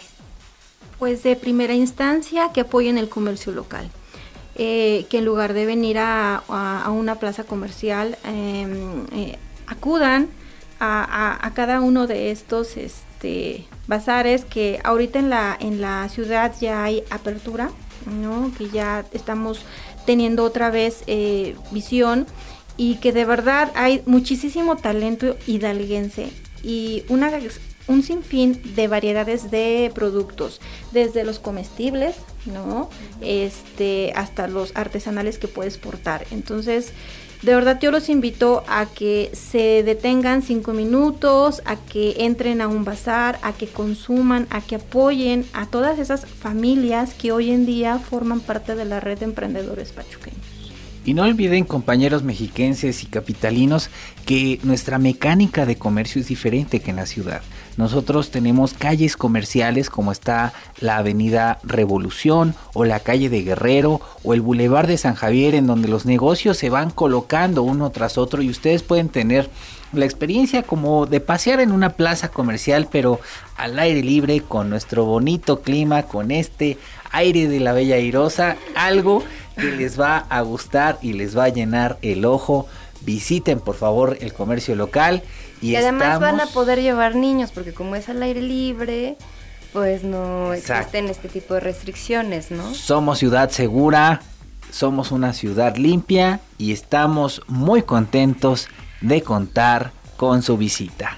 Pues 1.00 1.24
de 1.24 1.36
primera 1.36 1.74
instancia, 1.74 2.52
que 2.54 2.62
apoyen 2.62 2.98
el 2.98 3.10
comercio 3.10 3.52
local. 3.52 3.90
Eh, 4.56 5.06
que 5.10 5.18
en 5.18 5.26
lugar 5.26 5.52
de 5.54 5.66
venir 5.66 5.98
a, 6.00 6.42
una 6.90 7.16
plaza 7.16 7.44
comercial, 7.44 8.18
em, 8.24 9.06
acudan 9.68 10.30
a, 10.80 11.52
cada 11.56 11.82
uno 11.82 12.08
de 12.08 12.32
estos 12.32 12.78
este, 12.78 13.66
bazares 13.88 14.46
que 14.46 14.80
ahorita 14.84 15.20
en 15.20 15.30
la, 15.30 15.58
en 15.60 15.82
la 15.82 16.08
ciudad 16.10 16.54
ya 16.60 16.84
hay 16.84 17.04
apertura 17.10 17.72
que 18.58 18.70
ya 18.70 19.06
estamos 19.12 19.66
teniendo 20.06 20.44
otra 20.44 20.70
vez 20.70 21.04
eh, 21.08 21.56
visión 21.72 22.26
y 22.78 22.96
que 22.96 23.12
de 23.12 23.26
verdad 23.26 23.72
hay 23.76 24.02
muchísimo 24.06 24.78
talento 24.78 25.36
hidalguense. 25.48 26.30
Y 26.64 27.04
una, 27.10 27.30
un 27.88 28.04
sinfín 28.04 28.62
de 28.76 28.88
variedades 28.88 29.50
de 29.52 29.92
productos, 29.94 30.60
desde 30.92 31.24
los 31.24 31.40
comestibles, 31.40 32.16
¿no? 32.46 32.90
Este, 33.22 34.14
hasta 34.16 34.48
los 34.48 34.76
artesanales 34.76 35.38
que 35.38 35.48
puedes 35.48 35.78
portar. 35.78 36.26
Entonces, 36.32 36.94
de 37.42 37.54
verdad 37.54 37.80
yo 37.80 37.92
los 37.92 38.10
invito 38.10 38.64
a 38.68 38.88
que 38.88 39.30
se 39.34 39.84
detengan 39.84 40.42
cinco 40.42 40.74
minutos, 40.74 41.62
a 41.66 41.76
que 41.76 42.26
entren 42.26 42.62
a 42.62 42.68
un 42.68 42.84
bazar, 42.84 43.40
a 43.42 43.54
que 43.54 43.68
consuman, 43.68 44.48
a 44.50 44.62
que 44.62 44.76
apoyen 44.76 45.46
a 45.54 45.68
todas 45.68 46.00
esas 46.00 46.26
familias 46.26 47.14
que 47.14 47.32
hoy 47.32 47.52
en 47.52 47.66
día 47.66 48.00
forman 48.00 48.40
parte 48.40 48.76
de 48.76 48.86
la 48.86 49.00
red 49.00 49.20
de 49.20 49.26
emprendedores 49.26 49.92
pachuqueños. 49.92 50.57
Y 51.08 51.14
no 51.14 51.24
olviden, 51.24 51.64
compañeros 51.64 52.24
mexiquenses 52.24 53.02
y 53.02 53.06
capitalinos, 53.06 53.90
que 54.26 54.60
nuestra 54.64 54.98
mecánica 54.98 55.66
de 55.66 55.78
comercio 55.78 56.20
es 56.20 56.28
diferente 56.28 56.82
que 56.82 56.90
en 56.90 56.98
la 56.98 57.06
ciudad. 57.06 57.42
Nosotros 57.78 58.30
tenemos 58.30 58.74
calles 58.74 59.16
comerciales 59.16 59.90
como 59.90 60.12
está 60.12 60.52
la 60.82 60.98
Avenida 60.98 61.60
Revolución 61.64 62.56
o 62.74 62.84
la 62.84 63.00
calle 63.00 63.30
de 63.30 63.44
Guerrero 63.44 64.02
o 64.26 64.34
el 64.34 64.42
Boulevard 64.42 64.88
de 64.88 64.98
San 64.98 65.16
Javier 65.16 65.56
en 65.56 65.66
donde 65.66 65.88
los 65.88 66.06
negocios 66.06 66.58
se 66.58 66.70
van 66.70 66.92
colocando 66.92 67.64
uno 67.64 67.90
tras 67.92 68.18
otro 68.18 68.42
y 68.42 68.50
ustedes 68.50 68.84
pueden 68.84 69.08
tener 69.08 69.50
la 69.94 70.04
experiencia 70.04 70.64
como 70.64 71.06
de 71.06 71.22
pasear 71.22 71.62
en 71.62 71.72
una 71.72 71.92
plaza 71.92 72.28
comercial 72.28 72.90
pero 72.92 73.22
al 73.56 73.80
aire 73.80 74.04
libre 74.04 74.42
con 74.42 74.70
nuestro 74.70 75.06
bonito 75.06 75.62
clima, 75.62 76.04
con 76.04 76.32
este 76.32 76.78
aire 77.12 77.48
de 77.48 77.60
la 77.62 77.72
Bella 77.72 77.96
Airosa, 77.96 78.58
algo 78.76 79.24
que 79.58 79.72
les 79.72 80.00
va 80.00 80.26
a 80.30 80.42
gustar 80.42 80.98
y 81.02 81.14
les 81.14 81.38
va 81.38 81.46
a 81.46 81.50
llenar 81.50 81.98
el 82.02 82.26
ojo. 82.26 82.68
Visiten 83.02 83.60
por 83.60 83.76
favor 83.76 84.18
el 84.22 84.34
comercio 84.34 84.76
local 84.76 85.24
y, 85.62 85.76
además 85.76 86.20
van 86.20 86.40
a 86.40 86.46
poder 86.48 86.82
llevar 86.82 87.16
niños 87.16 87.52
porque 87.52 87.74
como 87.74 87.96
es 87.96 88.10
al 88.10 88.22
aire 88.22 88.42
libre, 88.42 89.18
pues 89.74 90.04
no 90.04 90.54
existen 90.54 91.08
este 91.08 91.30
tipo 91.30 91.54
de 91.54 91.60
restricciones, 91.60 92.52
¿no? 92.52 92.74
Somos 92.74 93.20
ciudad 93.20 93.50
segura, 93.50 94.22
somos 94.72 95.12
una 95.12 95.34
ciudad 95.34 95.76
limpia 95.78 96.40
y 96.58 96.72
estamos 96.72 97.42
muy 97.48 97.84
contentos 97.84 98.68
de 99.02 99.22
contar 99.22 99.92
con 100.18 100.42
su 100.42 100.58
visita. 100.58 101.18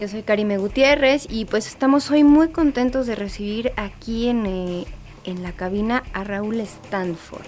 Yo 0.00 0.08
soy 0.08 0.22
Karime 0.22 0.56
Gutiérrez 0.56 1.26
y 1.28 1.44
pues 1.44 1.66
estamos 1.66 2.10
hoy 2.10 2.24
muy 2.24 2.48
contentos 2.48 3.06
de 3.06 3.16
recibir 3.16 3.72
aquí 3.76 4.28
en, 4.28 4.46
eh, 4.46 4.86
en 5.24 5.42
la 5.42 5.52
cabina 5.52 6.04
a 6.14 6.24
Raúl 6.24 6.58
Stanford. 6.60 7.44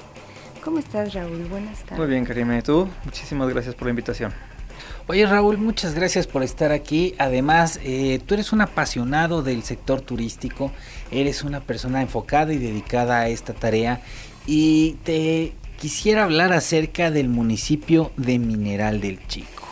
¿Cómo 0.63 0.79
estás 0.79 1.15
Raúl? 1.15 1.47
Buenas 1.47 1.79
tardes. 1.85 1.99
Muy 1.99 2.09
bien 2.09 2.27
Karime, 2.27 2.59
¿y 2.59 2.63
tú? 2.63 2.87
Muchísimas 3.07 3.49
gracias 3.49 3.75
por 3.75 3.87
la 3.87 3.91
invitación. 3.91 4.35
Oye 5.09 5.27
Raúl, 5.27 5.59
muchas 5.59 5.95
gracias 5.95 6.27
por 6.27 6.43
estar 6.43 6.71
aquí. 6.71 7.15
Además, 7.19 7.81
eh, 7.83 8.21
tú 8.25 8.35
eres 8.35 8.53
un 8.53 8.61
apasionado 8.61 9.43
del 9.43 9.63
sector 9.63 10.01
turístico, 10.01 10.71
eres 11.11 11.43
una 11.43 11.61
persona 11.61 12.03
enfocada 12.03 12.53
y 12.53 12.59
dedicada 12.59 13.21
a 13.21 13.29
esta 13.29 13.53
tarea 13.53 14.01
y 14.47 14.93
te 15.05 15.55
quisiera 15.79 16.25
hablar 16.25 16.53
acerca 16.53 17.11
del 17.11 17.29
municipio 17.29 18.13
de 18.17 18.39
Mineral 18.39 19.01
del 19.01 19.27
Chico. 19.27 19.65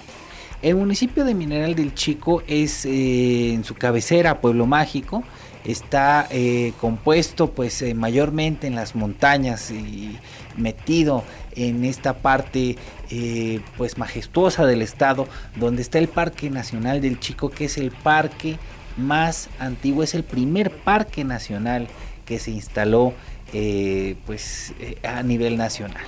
El 0.63 0.77
municipio 0.77 1.25
de 1.25 1.35
Mineral 1.35 1.75
del 1.75 1.95
Chico 1.95 2.43
es 2.47 2.85
eh, 2.85 3.55
en 3.55 3.65
su 3.65 3.75
cabecera, 3.75 4.41
Pueblo 4.41 4.67
Mágico, 4.67 5.23
está 5.65 6.27
eh, 6.31 6.73
compuesto 6.81 7.53
pues 7.53 7.85
mayormente 7.95 8.67
en 8.67 8.75
las 8.75 8.95
montañas 8.95 9.71
y 9.71 10.19
metido 10.57 11.25
en 11.69 11.85
esta 11.85 12.15
parte 12.15 12.77
eh, 13.11 13.61
pues 13.77 13.99
majestuosa 13.99 14.67
del 14.67 14.83
estado 14.83 15.29
donde 15.57 15.83
está 15.83 15.99
el 15.99 16.09
Parque 16.09 16.49
Nacional 16.51 17.01
del 17.01 17.21
Chico 17.21 17.51
que 17.51 17.67
es 17.67 17.77
el 17.77 17.91
parque 17.91 18.59
más 18.97 19.49
antiguo 19.59 20.03
es 20.03 20.15
el 20.15 20.25
primer 20.25 20.71
parque 20.71 21.25
nacional 21.25 21.89
que 22.25 22.39
se 22.39 22.51
instaló 22.51 23.13
eh, 23.53 24.17
pues 24.27 24.73
eh, 24.81 24.97
a 25.03 25.23
nivel 25.23 25.57
nacional 25.57 26.05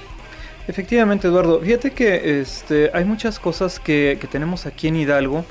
efectivamente 0.69 1.29
Eduardo 1.29 1.61
fíjate 1.61 1.91
que 1.91 2.41
este 2.41 2.91
hay 2.95 3.05
muchas 3.05 3.39
cosas 3.39 3.79
que, 3.79 4.19
tenemos 4.31 4.65
aquí 4.65 4.89
en 4.89 4.97
Hidalgo 4.97 5.45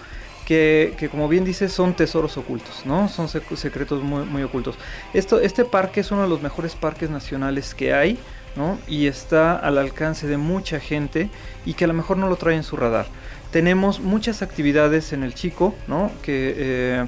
que, 0.45 1.07
como 1.09 1.29
bien 1.29 1.45
dices 1.45 1.71
son 1.71 1.93
tesoros 1.93 2.35
ocultos, 2.35 2.81
¿no? 2.85 3.07
Son 3.07 3.29
secretos 3.29 4.03
muy, 4.03 4.25
muy 4.25 4.43
ocultos. 4.43 4.75
Esto, 5.13 5.39
este 5.39 5.63
parque 5.63 6.01
es 6.01 6.11
uno 6.11 6.23
de 6.23 6.27
los 6.27 6.41
mejores 6.41 6.75
parques 6.75 7.09
nacionales 7.09 7.73
que 7.73 7.93
hay 7.93 8.19
y 8.87 9.07
está 9.07 9.55
al 9.55 9.77
alcance 9.77 10.27
de 10.27 10.37
mucha 10.37 10.79
gente 10.79 11.29
y 11.65 11.73
que 11.73 11.85
a 11.85 11.87
lo 11.87 11.93
mejor 11.93 12.17
no 12.17 12.27
lo 12.27 12.35
trae 12.35 12.55
en 12.55 12.63
su 12.63 12.75
radar. 12.77 13.07
Tenemos 13.51 13.99
muchas 13.99 14.41
actividades 14.41 15.13
en 15.13 15.23
el 15.23 15.33
Chico, 15.33 15.75
¿no? 15.87 16.11
que, 16.21 16.53
eh, 16.57 17.05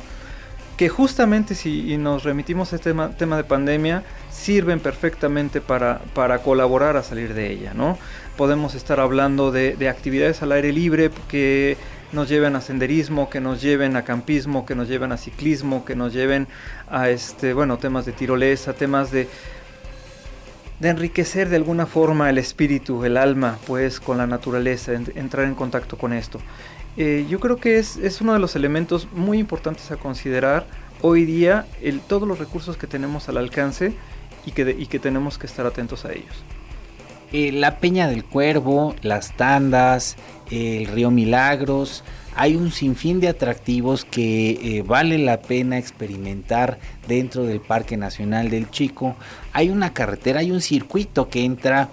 que 0.77 0.89
justamente 0.89 1.55
si 1.55 1.97
nos 1.97 2.23
remitimos 2.23 2.73
a 2.73 2.77
este 2.77 2.93
tema, 3.17 3.37
de 3.37 3.43
pandemia, 3.43 4.03
sirven 4.31 4.79
perfectamente 4.79 5.61
para, 5.61 5.99
para, 6.13 6.39
colaborar 6.39 6.97
a 6.97 7.03
salir 7.03 7.33
de 7.33 7.51
ella. 7.51 7.73
Podemos 8.35 8.75
estar 8.75 8.99
hablando 8.99 9.51
de, 9.51 9.75
de 9.75 9.89
actividades 9.89 10.41
al 10.41 10.51
aire 10.51 10.73
libre 10.73 11.11
que 11.27 11.77
nos 12.13 12.29
lleven 12.29 12.55
a 12.55 12.61
senderismo, 12.61 13.29
que 13.29 13.41
nos 13.41 13.61
lleven 13.61 13.95
a 13.95 14.03
campismo, 14.03 14.65
que 14.65 14.75
nos 14.75 14.87
lleven 14.87 15.11
a 15.11 15.17
ciclismo, 15.17 15.83
que 15.83 15.95
nos 15.95 16.13
lleven 16.13 16.47
a 16.89 17.09
este, 17.09 17.53
bueno, 17.53 17.77
temas 17.77 18.05
de 18.05 18.11
tirolesa, 18.11 18.73
temas 18.73 19.11
de 19.11 19.27
de 20.83 20.89
enriquecer 20.89 21.47
de 21.47 21.55
alguna 21.55 21.85
forma 21.85 22.29
el 22.29 22.37
espíritu, 22.37 23.05
el 23.05 23.15
alma, 23.15 23.57
pues 23.65 24.01
con 24.01 24.17
la 24.17 24.27
naturaleza, 24.27 24.91
entrar 24.93 25.45
en 25.45 25.55
contacto 25.55 25.97
con 25.97 26.11
esto. 26.11 26.39
Eh, 26.97 27.25
yo 27.29 27.39
creo 27.39 27.55
que 27.55 27.79
es, 27.79 28.19
uno 28.19 28.33
de 28.33 28.39
los 28.39 28.57
elementos 28.57 29.07
muy 29.13 29.39
importantes 29.39 29.89
a 29.91 29.95
considerar 29.95 30.67
hoy 31.01 31.23
día, 31.23 31.65
todos 32.07 32.27
los 32.27 32.37
recursos 32.37 32.75
que 32.75 32.85
tenemos 32.85 33.29
al 33.29 33.37
alcance 33.37 33.93
y 34.45 34.51
que, 34.51 34.75
y 34.77 34.87
que 34.87 34.99
tenemos 34.99 35.37
que 35.37 35.47
estar 35.47 35.65
atentos 35.65 36.03
a 36.03 36.11
ellos. 36.11 36.43
Eh, 37.31 37.53
la 37.53 37.79
Peña 37.79 38.09
del 38.09 38.25
Cuervo, 38.25 38.93
las 39.01 39.35
tandas, 39.37 40.17
el 40.51 40.87
río 40.87 41.09
Milagros, 41.11 42.03
hay 42.35 42.55
un 42.55 42.71
sinfín 42.71 43.19
de 43.19 43.27
atractivos 43.27 44.05
que 44.05 44.51
eh, 44.51 44.83
vale 44.85 45.17
la 45.17 45.41
pena 45.41 45.77
experimentar 45.77 46.79
dentro 47.07 47.43
del 47.43 47.61
Parque 47.61 47.95
Nacional 47.95 48.49
del 48.49 48.69
Chico. 48.69 49.15
Hay 49.53 49.69
una 49.69 49.93
carretera, 49.93 50.41
hay 50.41 50.51
un 50.51 50.61
circuito 50.61 51.29
que 51.29 51.45
entra 51.45 51.89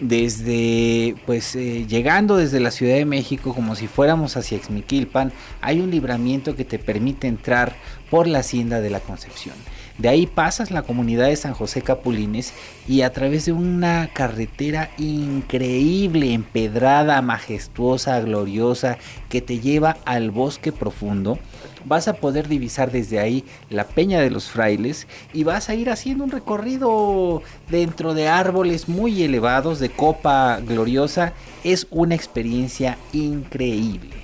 desde, 0.00 1.14
pues 1.26 1.54
eh, 1.54 1.86
llegando 1.86 2.36
desde 2.36 2.60
la 2.60 2.70
Ciudad 2.70 2.96
de 2.96 3.04
México 3.04 3.54
como 3.54 3.76
si 3.76 3.86
fuéramos 3.86 4.36
hacia 4.36 4.58
Exmiquilpan, 4.58 5.32
hay 5.60 5.80
un 5.80 5.90
libramiento 5.90 6.56
que 6.56 6.64
te 6.64 6.78
permite 6.78 7.28
entrar 7.28 7.76
por 8.10 8.26
la 8.26 8.40
Hacienda 8.40 8.80
de 8.80 8.90
la 8.90 9.00
Concepción. 9.00 9.54
De 9.96 10.08
ahí 10.08 10.26
pasas 10.26 10.72
la 10.72 10.82
comunidad 10.82 11.28
de 11.28 11.36
San 11.36 11.54
José 11.54 11.80
Capulines 11.80 12.52
y 12.88 13.02
a 13.02 13.12
través 13.12 13.44
de 13.44 13.52
una 13.52 14.10
carretera 14.12 14.90
increíble, 14.98 16.32
empedrada, 16.32 17.22
majestuosa, 17.22 18.18
gloriosa, 18.20 18.98
que 19.28 19.40
te 19.40 19.60
lleva 19.60 19.96
al 20.04 20.32
bosque 20.32 20.72
profundo, 20.72 21.38
vas 21.84 22.08
a 22.08 22.14
poder 22.14 22.48
divisar 22.48 22.90
desde 22.90 23.20
ahí 23.20 23.44
la 23.70 23.84
Peña 23.84 24.18
de 24.20 24.30
los 24.30 24.50
Frailes 24.50 25.06
y 25.32 25.44
vas 25.44 25.68
a 25.68 25.74
ir 25.74 25.88
haciendo 25.90 26.24
un 26.24 26.32
recorrido 26.32 27.42
dentro 27.70 28.14
de 28.14 28.26
árboles 28.26 28.88
muy 28.88 29.22
elevados 29.22 29.78
de 29.78 29.90
copa 29.90 30.58
gloriosa. 30.60 31.34
Es 31.62 31.86
una 31.92 32.16
experiencia 32.16 32.98
increíble. 33.12 34.16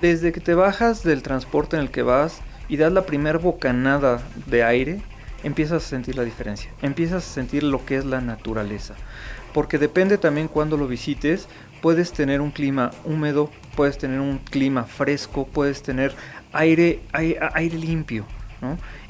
Desde 0.00 0.30
que 0.30 0.40
te 0.40 0.54
bajas 0.54 1.02
del 1.02 1.22
transporte 1.22 1.74
en 1.74 1.82
el 1.82 1.90
que 1.90 2.02
vas 2.02 2.42
y 2.68 2.76
das 2.76 2.92
la 2.92 3.06
primera 3.06 3.38
bocanada 3.38 4.22
de 4.46 4.62
aire, 4.62 5.00
empiezas 5.42 5.84
a 5.84 5.88
sentir 5.88 6.16
la 6.16 6.24
diferencia, 6.24 6.70
empiezas 6.82 7.24
a 7.24 7.34
sentir 7.34 7.62
lo 7.62 7.84
que 7.84 7.96
es 7.96 8.04
la 8.04 8.20
naturaleza. 8.20 8.94
Porque 9.52 9.78
depende 9.78 10.18
también 10.18 10.48
cuando 10.48 10.76
lo 10.76 10.86
visites, 10.86 11.48
puedes 11.80 12.12
tener 12.12 12.40
un 12.40 12.50
clima 12.50 12.90
húmedo, 13.04 13.50
puedes 13.74 13.96
tener 13.96 14.20
un 14.20 14.38
clima 14.38 14.84
fresco, 14.84 15.46
puedes 15.46 15.82
tener 15.82 16.14
aire, 16.52 17.00
aire, 17.12 17.78
limpio. 17.78 18.26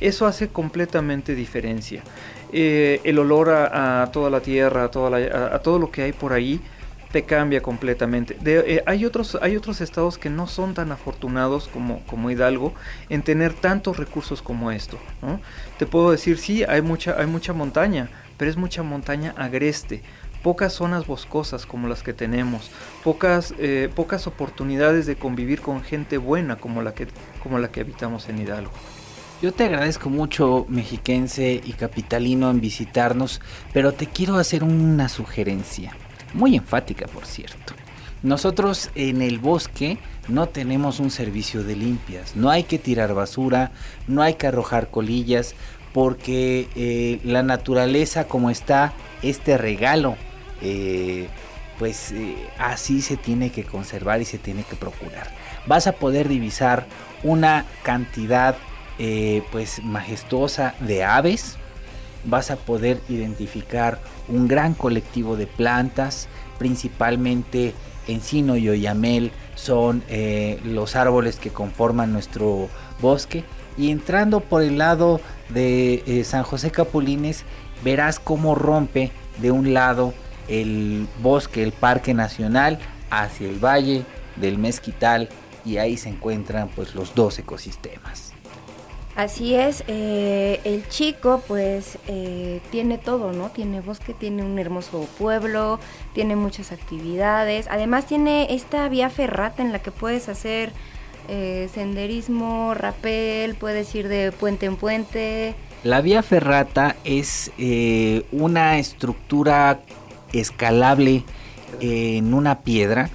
Eso 0.00 0.26
hace 0.26 0.48
completamente 0.48 1.34
diferencia. 1.34 2.02
Eh, 2.52 3.00
el 3.04 3.18
olor 3.18 3.50
a, 3.50 4.08
toda 4.12 4.30
la 4.30 4.40
tierra, 4.40 4.84
a, 4.84 4.90
toda 4.90 5.54
a, 5.54 5.58
todo 5.60 5.78
lo 5.78 5.90
que 5.90 6.02
hay 6.02 6.12
por 6.12 6.32
ahí, 6.32 6.60
te 7.16 7.24
cambia 7.24 7.62
completamente. 7.62 8.36
Eh, 8.44 8.82
hay, 8.84 9.06
otros, 9.06 9.38
hay 9.40 9.56
otros 9.56 9.80
estados 9.80 10.18
que 10.18 10.28
no 10.28 10.46
son 10.46 10.74
tan 10.74 10.92
afortunados 10.92 11.66
como, 11.66 12.04
como 12.04 12.30
Hidalgo 12.30 12.74
en 13.08 13.22
tener 13.22 13.54
tantos 13.54 13.96
recursos 13.96 14.42
como 14.42 14.70
esto. 14.70 14.98
Te 15.78 15.86
puedo 15.86 16.10
decir, 16.10 16.36
sí, 16.36 16.62
hay 16.64 16.82
mucha, 16.82 17.18
hay 17.18 17.24
mucha 17.24 17.54
montaña, 17.54 18.10
pero 18.36 18.50
es 18.50 18.58
mucha 18.58 18.82
montaña 18.82 19.32
agreste 19.38 20.02
pocas 20.42 20.74
zonas 20.74 21.06
boscosas 21.06 21.64
como 21.64 21.88
las 21.88 22.02
que 22.02 22.12
tenemos, 22.12 22.70
pocas, 23.02 23.54
eh, 23.58 23.90
pocas 23.96 24.26
oportunidades 24.26 25.06
de 25.06 25.16
convivir 25.16 25.62
con 25.62 25.82
gente 25.82 26.18
buena 26.18 26.56
como 26.56 26.82
la, 26.82 26.92
que, 26.92 27.08
como 27.42 27.58
la 27.58 27.68
que 27.72 27.80
habitamos 27.80 28.28
en 28.28 28.40
Hidalgo. 28.42 28.72
Yo 29.40 29.52
te 29.52 29.64
agradezco 29.64 30.10
mucho, 30.10 30.66
mexiquense 30.68 31.62
y 31.64 31.72
capitalino, 31.72 32.50
en 32.50 32.60
visitarnos, 32.60 33.40
pero 33.72 33.92
te 33.92 34.06
quiero 34.06 34.36
hacer 34.36 34.62
una 34.62 35.08
sugerencia, 35.08 35.96
muy 36.36 36.54
enfática 36.54 37.06
por 37.06 37.26
cierto. 37.26 37.74
Nosotros 38.22 38.90
en 38.94 39.22
el 39.22 39.38
bosque 39.38 39.98
no 40.28 40.48
tenemos 40.48 41.00
un 41.00 41.10
servicio 41.10 41.62
de 41.62 41.76
limpias, 41.76 42.34
no 42.34 42.50
hay 42.50 42.64
que 42.64 42.78
tirar 42.78 43.14
basura, 43.14 43.72
no 44.08 44.22
hay 44.22 44.34
que 44.34 44.46
arrojar 44.46 44.90
colillas, 44.90 45.54
porque 45.92 46.68
eh, 46.76 47.20
la 47.24 47.42
naturaleza 47.42 48.24
como 48.24 48.50
está, 48.50 48.92
este 49.22 49.56
regalo 49.56 50.16
eh, 50.60 51.28
pues 51.78 52.12
eh, 52.12 52.36
así 52.58 53.00
se 53.00 53.16
tiene 53.16 53.50
que 53.50 53.64
conservar 53.64 54.20
y 54.20 54.24
se 54.24 54.38
tiene 54.38 54.62
que 54.62 54.76
procurar. 54.76 55.30
Vas 55.66 55.86
a 55.86 55.92
poder 55.92 56.28
divisar 56.28 56.86
una 57.22 57.64
cantidad 57.82 58.56
pues 59.52 59.82
majestuosa 59.84 60.74
de 60.80 61.04
aves, 61.04 61.58
vas 62.26 62.50
a 62.50 62.56
poder 62.56 63.00
identificar 63.08 64.00
un 64.28 64.46
gran 64.46 64.74
colectivo 64.74 65.36
de 65.36 65.46
plantas, 65.46 66.28
principalmente 66.58 67.74
encino 68.06 68.56
y 68.56 68.68
oyamel 68.68 69.32
son 69.54 70.02
los 70.64 70.94
árboles 70.96 71.36
que 71.36 71.50
conforman 71.50 72.12
nuestro 72.12 72.68
bosque. 73.00 73.44
Y 73.78 73.90
entrando 73.90 74.40
por 74.40 74.62
el 74.62 74.78
lado 74.78 75.20
de 75.48 76.22
San 76.24 76.42
José 76.42 76.70
Capulines, 76.70 77.44
verás 77.84 78.18
cómo 78.18 78.54
rompe 78.54 79.12
de 79.38 79.50
un 79.50 79.74
lado 79.74 80.14
el 80.48 81.08
bosque, 81.22 81.62
el 81.62 81.72
parque 81.72 82.14
nacional, 82.14 82.78
hacia 83.10 83.48
el 83.48 83.58
valle 83.58 84.04
del 84.36 84.58
Mezquital 84.58 85.28
y 85.64 85.78
ahí 85.78 85.96
se 85.96 86.08
encuentran 86.08 86.68
pues 86.74 86.94
los 86.94 87.14
dos 87.14 87.38
ecosistemas. 87.38 88.25
Así 89.16 89.54
es, 89.54 89.82
eh, 89.88 90.60
el 90.64 90.86
chico 90.90 91.42
pues 91.48 91.96
eh, 92.06 92.60
tiene 92.70 92.98
todo, 92.98 93.32
¿no? 93.32 93.48
Tiene 93.48 93.80
bosque, 93.80 94.12
tiene 94.12 94.42
un 94.42 94.58
hermoso 94.58 95.08
pueblo, 95.18 95.80
tiene 96.12 96.36
muchas 96.36 96.70
actividades, 96.70 97.66
además 97.70 98.04
tiene 98.04 98.54
esta 98.54 98.86
vía 98.90 99.08
ferrata 99.08 99.62
en 99.62 99.72
la 99.72 99.78
que 99.78 99.90
puedes 99.90 100.28
hacer 100.28 100.70
eh, 101.28 101.70
senderismo, 101.72 102.74
rapel, 102.74 103.54
puedes 103.54 103.94
ir 103.94 104.08
de 104.08 104.32
puente 104.32 104.66
en 104.66 104.76
puente. 104.76 105.54
La 105.82 106.02
vía 106.02 106.22
ferrata 106.22 106.96
es 107.04 107.50
una 108.32 108.78
estructura 108.78 109.80
escalable 110.34 111.24
en 111.80 112.34
una 112.34 112.60
piedra 112.60 113.08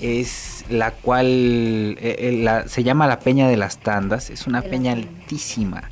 es 0.00 0.53
la 0.68 0.92
cual 0.92 1.26
eh, 1.26 1.96
eh, 2.00 2.62
se 2.66 2.82
llama 2.82 3.06
la 3.06 3.18
Peña 3.18 3.48
de 3.48 3.56
las 3.56 3.78
Tandas, 3.78 4.30
es 4.30 4.46
una 4.46 4.62
peña 4.62 4.92
altísima 4.92 5.90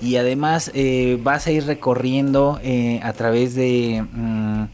y 0.00 0.16
además 0.16 0.70
eh, 0.74 1.18
vas 1.22 1.46
a 1.46 1.50
ir 1.50 1.66
recorriendo 1.66 2.60
a 3.02 3.12
través 3.12 3.54
de 3.54 4.04
mm, 4.12 4.64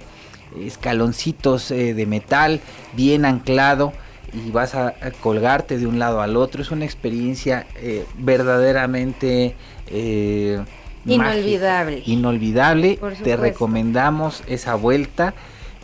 escaloncitos 0.60 1.68
de 1.68 2.06
metal 2.06 2.60
bien 2.94 3.24
anclado 3.24 3.92
y 4.32 4.50
vas 4.50 4.74
a, 4.74 4.94
colgarte 5.20 5.78
de 5.78 5.86
un 5.86 5.98
lado 5.98 6.20
al 6.20 6.36
otro, 6.36 6.62
es 6.62 6.70
una 6.70 6.84
experiencia 6.84 7.66
verdaderamente... 8.18 9.54
Inolvidable. 11.06 12.02
inolvidable. 12.04 12.98
Te 13.24 13.34
recomendamos 13.34 14.42
esa 14.46 14.74
vuelta. 14.74 15.32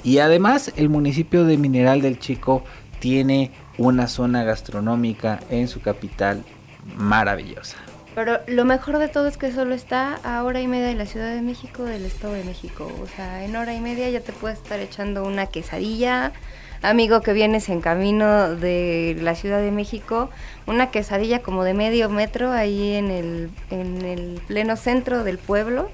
Y 0.04 0.18
además 0.18 0.72
el 0.76 0.88
municipio 0.88 1.44
de 1.44 1.56
Mineral 1.56 2.00
del 2.00 2.18
Chico 2.18 2.62
tiene 2.98 3.52
una 3.78 4.08
zona 4.08 4.44
gastronómica 4.44 5.40
en 5.50 5.68
su 5.68 5.80
capital 5.80 6.44
maravillosa. 6.96 7.76
Pero 8.14 8.40
lo 8.46 8.64
mejor 8.64 8.98
de 8.98 9.08
todo 9.08 9.28
es 9.28 9.36
que 9.36 9.52
solo 9.52 9.74
está 9.74 10.14
a 10.24 10.42
hora 10.42 10.62
y 10.62 10.66
media 10.66 10.86
de 10.86 10.94
la 10.94 11.04
Ciudad 11.04 11.34
de 11.34 11.42
México, 11.42 11.84
del 11.84 12.06
Estado 12.06 12.32
de 12.32 12.44
México. 12.44 12.90
O 13.02 13.06
sea, 13.06 13.44
en 13.44 13.54
hora 13.56 13.74
y 13.74 13.80
media 13.80 14.08
ya 14.08 14.20
te 14.20 14.32
puedes 14.32 14.56
estar 14.56 14.80
echando 14.80 15.22
una 15.22 15.46
quesadilla, 15.48 16.32
amigo 16.80 17.20
que 17.20 17.34
vienes 17.34 17.68
en 17.68 17.82
camino 17.82 18.54
de 18.54 19.18
la 19.20 19.34
Ciudad 19.34 19.60
de 19.60 19.70
México, 19.70 20.30
una 20.66 20.90
quesadilla 20.90 21.42
como 21.42 21.62
de 21.62 21.74
medio 21.74 22.08
metro 22.08 22.52
ahí 22.52 22.94
en 22.94 23.10
el, 23.10 23.50
en 23.70 24.02
el 24.02 24.40
pleno 24.46 24.76
centro 24.76 25.22
del 25.22 25.36
pueblo, 25.36 25.90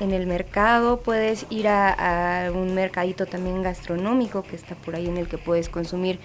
en 0.00 0.12
el 0.12 0.26
mercado, 0.26 1.00
puedes 1.00 1.46
ir 1.50 1.68
a, 1.68 2.50
un 2.54 2.74
mercadito 2.74 3.26
también 3.26 3.62
gastronómico 3.62 4.42
que 4.42 4.56
está 4.56 4.74
por 4.74 4.96
ahí 4.96 5.06
en 5.06 5.16
el 5.16 5.28
que 5.28 5.38
puedes 5.38 5.68
consumir 5.68 6.18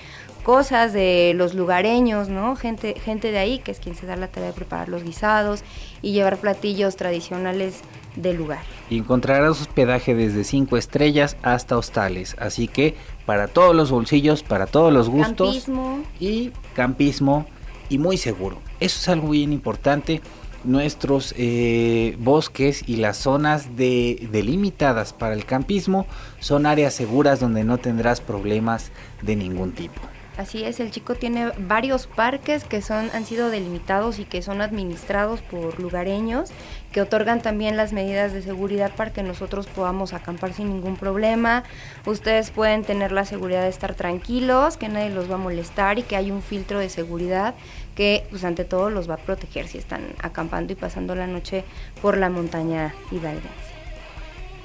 cosas 0.44 0.94
de 0.94 1.34
los 1.36 1.54
lugareños, 1.54 2.30
¿no? 2.30 2.56
Gente, 2.56 2.96
gente 3.00 3.32
de 3.32 3.38
ahí 3.38 3.60
que 3.60 3.72
es 3.72 3.80
quien 3.80 3.96
se 3.96 4.06
da 4.06 4.16
la 4.16 4.28
tarea 4.28 4.50
de 4.50 4.56
preparar 4.56 4.90
los 4.90 5.04
guisados 5.04 5.64
y 6.02 6.14
llevar 6.14 6.38
platillos 6.38 6.96
tradicionales 6.96 7.82
del 8.16 8.38
lugar. 8.38 8.64
Y 8.90 8.98
encontrarás 8.98 9.60
hospedaje 9.62 10.16
desde 10.16 10.44
5 10.44 10.78
estrellas 10.78 11.36
hasta 11.42 11.78
hostales, 11.78 12.36
así 12.40 12.68
que 12.68 12.96
para 13.26 13.48
todos 13.48 13.76
los 13.76 13.92
bolsillos, 13.92 14.44
para 14.44 14.68
todos 14.68 14.94
los 14.94 15.10
gustos. 15.10 15.48
Campismo. 15.48 16.04
Y 16.20 16.52
campismo 16.76 17.46
y 17.90 17.98
muy 17.98 18.18
seguro. 18.18 18.58
Eso 18.80 19.00
es 19.00 19.10
algo 19.10 19.30
bien 19.30 19.54
importante. 19.54 20.22
Nuestros 20.66 21.34
eh, 21.38 22.16
bosques 22.20 22.84
y 22.88 22.98
las 22.98 23.18
zonas 23.18 23.78
de, 23.78 24.28
delimitadas 24.32 25.14
para 25.14 25.34
el 25.34 25.46
campismo 25.46 26.08
son 26.40 26.66
áreas 26.66 26.94
seguras 26.94 27.40
donde 27.40 27.64
no 27.64 27.78
tendrás 27.78 28.20
problemas 28.20 28.92
de 29.22 29.36
ningún 29.36 29.74
tipo. 29.74 30.02
Así 30.38 30.66
es, 30.66 30.82
el 30.82 30.92
chico 30.92 31.16
tiene 31.16 31.52
varios 31.60 32.08
parques 32.08 32.66
que 32.66 32.82
son, 32.82 33.10
han 33.14 33.26
sido 33.26 33.50
delimitados 33.50 34.20
y 34.20 34.26
que 34.26 34.42
son 34.42 34.60
administrados 34.60 35.42
por 35.42 35.80
lugareños, 35.80 36.50
que 36.92 37.00
otorgan 37.00 37.42
también 37.42 37.78
las 37.78 37.94
medidas 37.94 38.34
de 38.34 38.42
seguridad 38.42 38.92
para 38.96 39.14
que 39.14 39.24
nosotros 39.24 39.66
podamos 39.68 40.12
acampar 40.12 40.52
sin 40.52 40.68
ningún 40.68 40.98
problema. 40.98 41.64
Ustedes 42.06 42.52
pueden 42.52 42.84
tener 42.84 43.14
la 43.14 43.24
seguridad 43.24 43.62
de 43.62 43.70
estar 43.70 43.96
tranquilos, 43.96 44.76
que 44.76 44.90
nadie 44.90 45.10
los 45.10 45.32
va 45.32 45.36
a 45.36 45.38
molestar 45.38 46.00
y 46.00 46.04
que 46.04 46.18
hay 46.18 46.32
un 46.32 46.42
filtro 46.42 46.80
de 46.80 46.90
seguridad 46.90 47.56
que 47.96 48.26
pues 48.30 48.44
ante 48.44 48.66
todo 48.66 48.90
los 48.90 49.10
va 49.10 49.16
a 49.16 49.18
proteger 49.18 49.68
si 49.68 49.78
están 49.78 50.04
acampando 50.22 50.74
y 50.74 50.76
pasando 50.76 51.16
la 51.16 51.28
noche 51.28 51.64
por 52.02 52.18
la 52.18 52.30
montaña 52.30 52.94
hidalguense. 53.12 53.76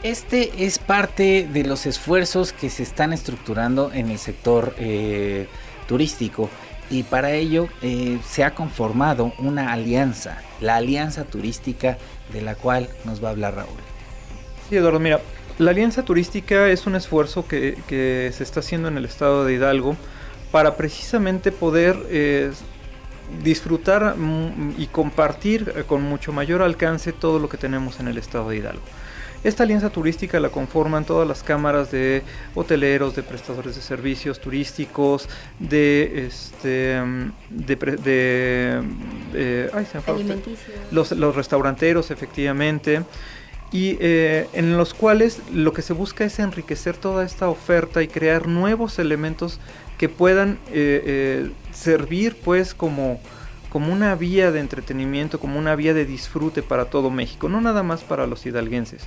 Este 0.03 0.65
es 0.65 0.79
parte 0.79 1.47
de 1.53 1.65
los 1.65 1.87
esfuerzos 1.87 2.53
que 2.53 2.71
se 2.71 2.83
están 2.83 3.13
estructurando 3.13 3.93
en 3.93 4.11
el 4.11 4.19
sector 4.19 4.75
eh, 4.79 5.47
turístico 5.87 6.49
y 6.91 7.05
para 7.05 7.33
ello 7.33 7.69
eh, 7.83 8.19
se 8.27 8.43
ha 8.43 8.55
conformado 8.55 9.33
una 9.39 9.73
alianza, 9.73 10.39
la 10.61 10.77
Alianza 10.77 11.25
Turística 11.25 11.99
de 12.33 12.43
la 12.43 12.55
cual 12.55 12.89
nos 13.05 13.23
va 13.23 13.29
a 13.29 13.31
hablar 13.33 13.55
Raúl. 13.55 13.79
Sí, 14.69 14.77
Eduardo, 14.77 14.99
mira, 14.99 15.21
la 15.59 15.71
Alianza 15.71 16.05
Turística 16.05 16.69
es 16.69 16.87
un 16.87 16.97
esfuerzo 16.97 17.47
que, 17.47 17.77
se 18.33 18.43
está 18.43 18.61
haciendo 18.61 18.89
en 18.89 18.97
el 18.97 19.05
estado 19.05 19.45
de 19.45 19.53
Hidalgo 19.53 19.97
para 20.51 20.77
precisamente 20.77 21.53
poder 21.53 21.97
eh, 22.09 22.53
disfrutar 23.43 24.17
mm, 24.17 24.75
y 24.79 24.87
compartir 24.87 25.73
eh, 25.77 25.85
con 25.87 26.03
mucho 26.03 26.33
mayor 26.33 26.63
alcance 26.63 27.13
todo 27.13 27.39
lo 27.39 27.49
que 27.49 27.57
tenemos 27.57 28.01
en 28.01 28.09
el 28.09 28.19
estado 28.19 28.51
de 28.51 28.57
Hidalgo. 28.59 28.83
Esta 29.43 29.63
alianza 29.63 29.89
turística 29.89 30.39
la 30.39 30.51
conforman 30.51 31.07
todas 31.07 31.27
las 31.27 31.43
cámaras 31.43 31.91
de 31.91 32.23
hoteleros, 32.55 33.17
de 33.17 33.23
prestadores 33.23 33.75
de 33.75 33.81
servicios 33.81 34.39
turísticos, 34.39 35.31
de 35.59 36.27
este 36.27 37.01
de, 37.49 38.83
eh, 39.33 39.71
los, 40.91 41.13
los 41.13 41.37
restauranteros 41.37 42.11
efectivamente. 42.11 43.03
Y 43.73 43.97
eh, 44.01 44.49
en 44.53 44.77
los 44.77 44.95
cuales 44.95 45.41
lo 45.53 45.73
que 45.73 45.83
se 45.83 45.93
busca 45.93 46.25
es 46.25 46.39
enriquecer 46.41 46.97
toda 46.97 47.25
esta 47.25 47.49
oferta 47.49 48.03
y 48.03 48.09
crear 48.09 48.49
nuevos 48.49 48.99
elementos 48.99 49.61
que 50.01 50.09
puedan 50.09 50.59
eh, 50.73 51.51
servir 51.73 52.35
pues 52.43 52.73
como 52.73 53.21
como 53.69 53.93
una 53.93 54.15
vía 54.15 54.51
de 54.51 54.59
entretenimiento, 54.59 55.39
como 55.39 55.59
una 55.59 55.77
vía 55.77 55.93
de 55.93 56.07
disfrute 56.07 56.63
para 56.63 56.87
todo 56.87 57.11
México, 57.11 57.51
no 57.51 57.61
nada 57.61 57.83
más 57.83 58.03
para 58.03 58.27
los 58.27 58.47
hidalguenses. 58.47 59.03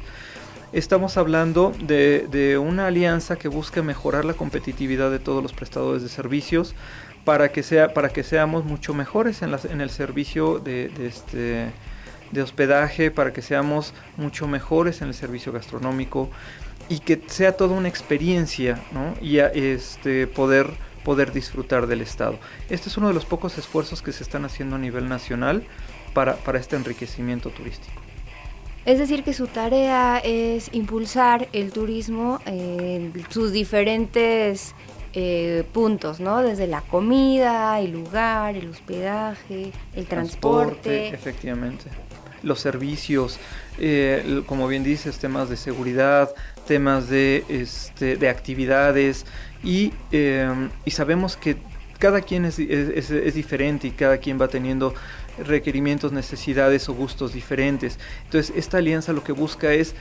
Estamos 0.71 1.17
hablando 1.17 1.73
de, 1.81 2.59
una 2.63 2.85
alianza 2.87 3.37
que 3.37 3.47
busca 3.47 3.81
mejorar 3.81 4.23
la 4.23 4.35
competitividad 4.35 5.09
de 5.09 5.17
todos 5.17 5.41
los 5.41 5.51
prestadores 5.51 6.03
de 6.03 6.09
servicios 6.09 6.75
para 7.25 7.51
que, 7.51 7.63
sea, 7.63 7.93
para 7.93 8.09
que 8.09 8.23
seamos 8.23 8.63
mucho 8.63 8.93
mejores 8.93 9.41
en, 9.41 9.51
en 9.69 9.81
el 9.81 9.89
servicio 9.89 10.59
de, 10.59 10.91
este, 11.05 11.71
de 12.31 12.41
hospedaje, 12.41 13.09
para 13.09 13.33
que 13.33 13.41
seamos 13.41 13.95
mucho 14.15 14.47
mejores 14.47 15.01
en 15.01 15.07
el 15.07 15.15
servicio 15.15 15.51
gastronómico 15.51 16.29
y 16.93 16.99
que 16.99 17.19
sea 17.25 17.53
toda 17.53 17.75
una 17.75 17.87
experiencia 17.87 18.79
¿no? 18.91 19.15
y 19.19 19.39
este, 19.39 20.27
poder 20.27 20.71
poder 21.03 21.33
disfrutar 21.33 21.87
del 21.87 21.99
Estado. 21.99 22.39
Este 22.69 22.87
es 22.87 22.95
uno 22.97 23.09
de 23.09 23.13
los 23.13 23.25
pocos 23.25 23.57
esfuerzos 23.57 24.01
que 24.01 24.13
se 24.13 24.23
están 24.23 24.45
haciendo 24.45 24.77
a 24.77 24.79
nivel 24.79 25.09
nacional 25.09 25.63
para, 26.13 26.37
este 26.57 26.77
enriquecimiento 26.77 27.49
turístico. 27.49 28.01
Es 28.85 28.99
decir, 28.99 29.23
que 29.23 29.33
su 29.33 29.47
tarea 29.47 30.19
es 30.23 30.69
impulsar 30.71 31.49
el 31.51 31.73
turismo 31.73 32.39
en 32.45 33.11
sus 33.29 33.51
diferentes 33.51 34.75
eh, 35.13 35.65
puntos, 35.73 36.21
¿no? 36.21 36.41
Desde 36.41 36.67
la 36.67 36.79
comida, 36.79 37.81
el 37.81 37.91
lugar, 37.91 38.55
el 38.55 38.69
hospedaje, 38.69 39.73
el 39.93 40.05
transporte. 40.05 41.09
efectivamente. 41.09 41.89
Los 42.43 42.59
servicios, 42.59 43.39
eh, 43.79 44.43
como 44.45 44.67
bien 44.67 44.83
dices, 44.83 45.17
temas 45.17 45.49
de 45.49 45.57
seguridad, 45.57 46.29
temas 46.67 47.09
de, 47.09 47.43
este, 47.49 48.17
de 48.17 48.29
actividades, 48.29 49.25
Em, 49.63 50.69
y, 50.83 50.91
sabemos 50.91 51.37
que 51.37 51.55
cada 51.97 52.21
quien 52.21 52.43
es, 52.45 52.59
es, 52.59 53.33
diferente 53.33 53.87
y 53.87 53.91
cada 53.91 54.17
quien 54.17 54.39
va 54.39 54.49
teniendo 54.49 54.93
requerimientos, 55.37 56.11
necesidades 56.11 56.89
o 56.89 56.93
gustos 56.93 57.33
diferentes. 57.33 57.97
Entonces 58.25 58.53
esta 58.57 58.79
alianza 58.79 59.13
lo 59.13 59.23
que 59.23 59.31
busca 59.31 59.73
es 59.73 59.95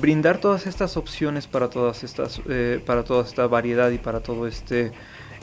brindar 0.00 0.38
todas 0.38 0.66
estas 0.66 0.96
opciones 0.96 1.46
para 1.46 1.70
todas 1.70 2.02
estas, 2.02 2.40
eh, 2.48 2.80
para 2.84 3.04
toda 3.04 3.24
esta 3.24 3.46
variedad 3.46 3.90
y 3.90 3.98
para 3.98 4.20
toda 4.20 4.48
esta 4.48 4.90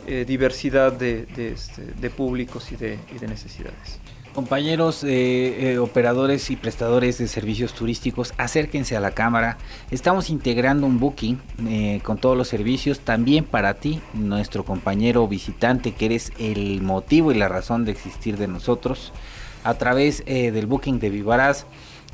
eh, 0.08 0.26
diversidad 0.28 0.92
de, 0.92 1.26
de, 1.28 1.54
este, 1.54 1.84
de 1.84 2.10
públicos 2.10 2.72
y 2.74 2.76
de, 2.76 3.00
y 3.16 3.20
de 3.20 3.28
necesidades. 3.28 4.01
Compañeros 4.34 5.04
eh, 5.04 5.74
eh, 5.74 5.78
operadores 5.78 6.52
y 6.52 6.56
prestadores 6.56 7.18
de 7.18 7.28
servicios 7.28 7.74
turísticos, 7.74 8.34
acérquense 8.38 8.96
a 8.96 9.02
la 9.02 9.12
cámara. 9.12 9.58
Estamos 9.92 10.30
integrando 10.30 10.88
un 10.88 11.02
booking 11.02 11.38
eh, 11.68 12.00
con 12.02 12.18
todos 12.18 12.38
los 12.38 12.48
servicios 12.48 13.02
también 13.02 13.44
para 13.44 13.74
ti, 13.74 14.00
nuestro 14.14 14.64
compañero 14.64 15.28
visitante, 15.28 15.92
que 15.92 16.06
eres 16.06 16.32
el 16.40 16.82
motivo 16.82 17.34
y 17.34 17.36
la 17.36 17.50
razón 17.50 17.84
de 17.84 17.92
existir 17.92 18.38
de 18.38 18.48
nosotros, 18.48 19.12
a 19.66 19.74
través 19.74 20.24
del 20.26 20.66
booking 20.66 21.00
de 21.00 21.10
Vivarás 21.10 21.66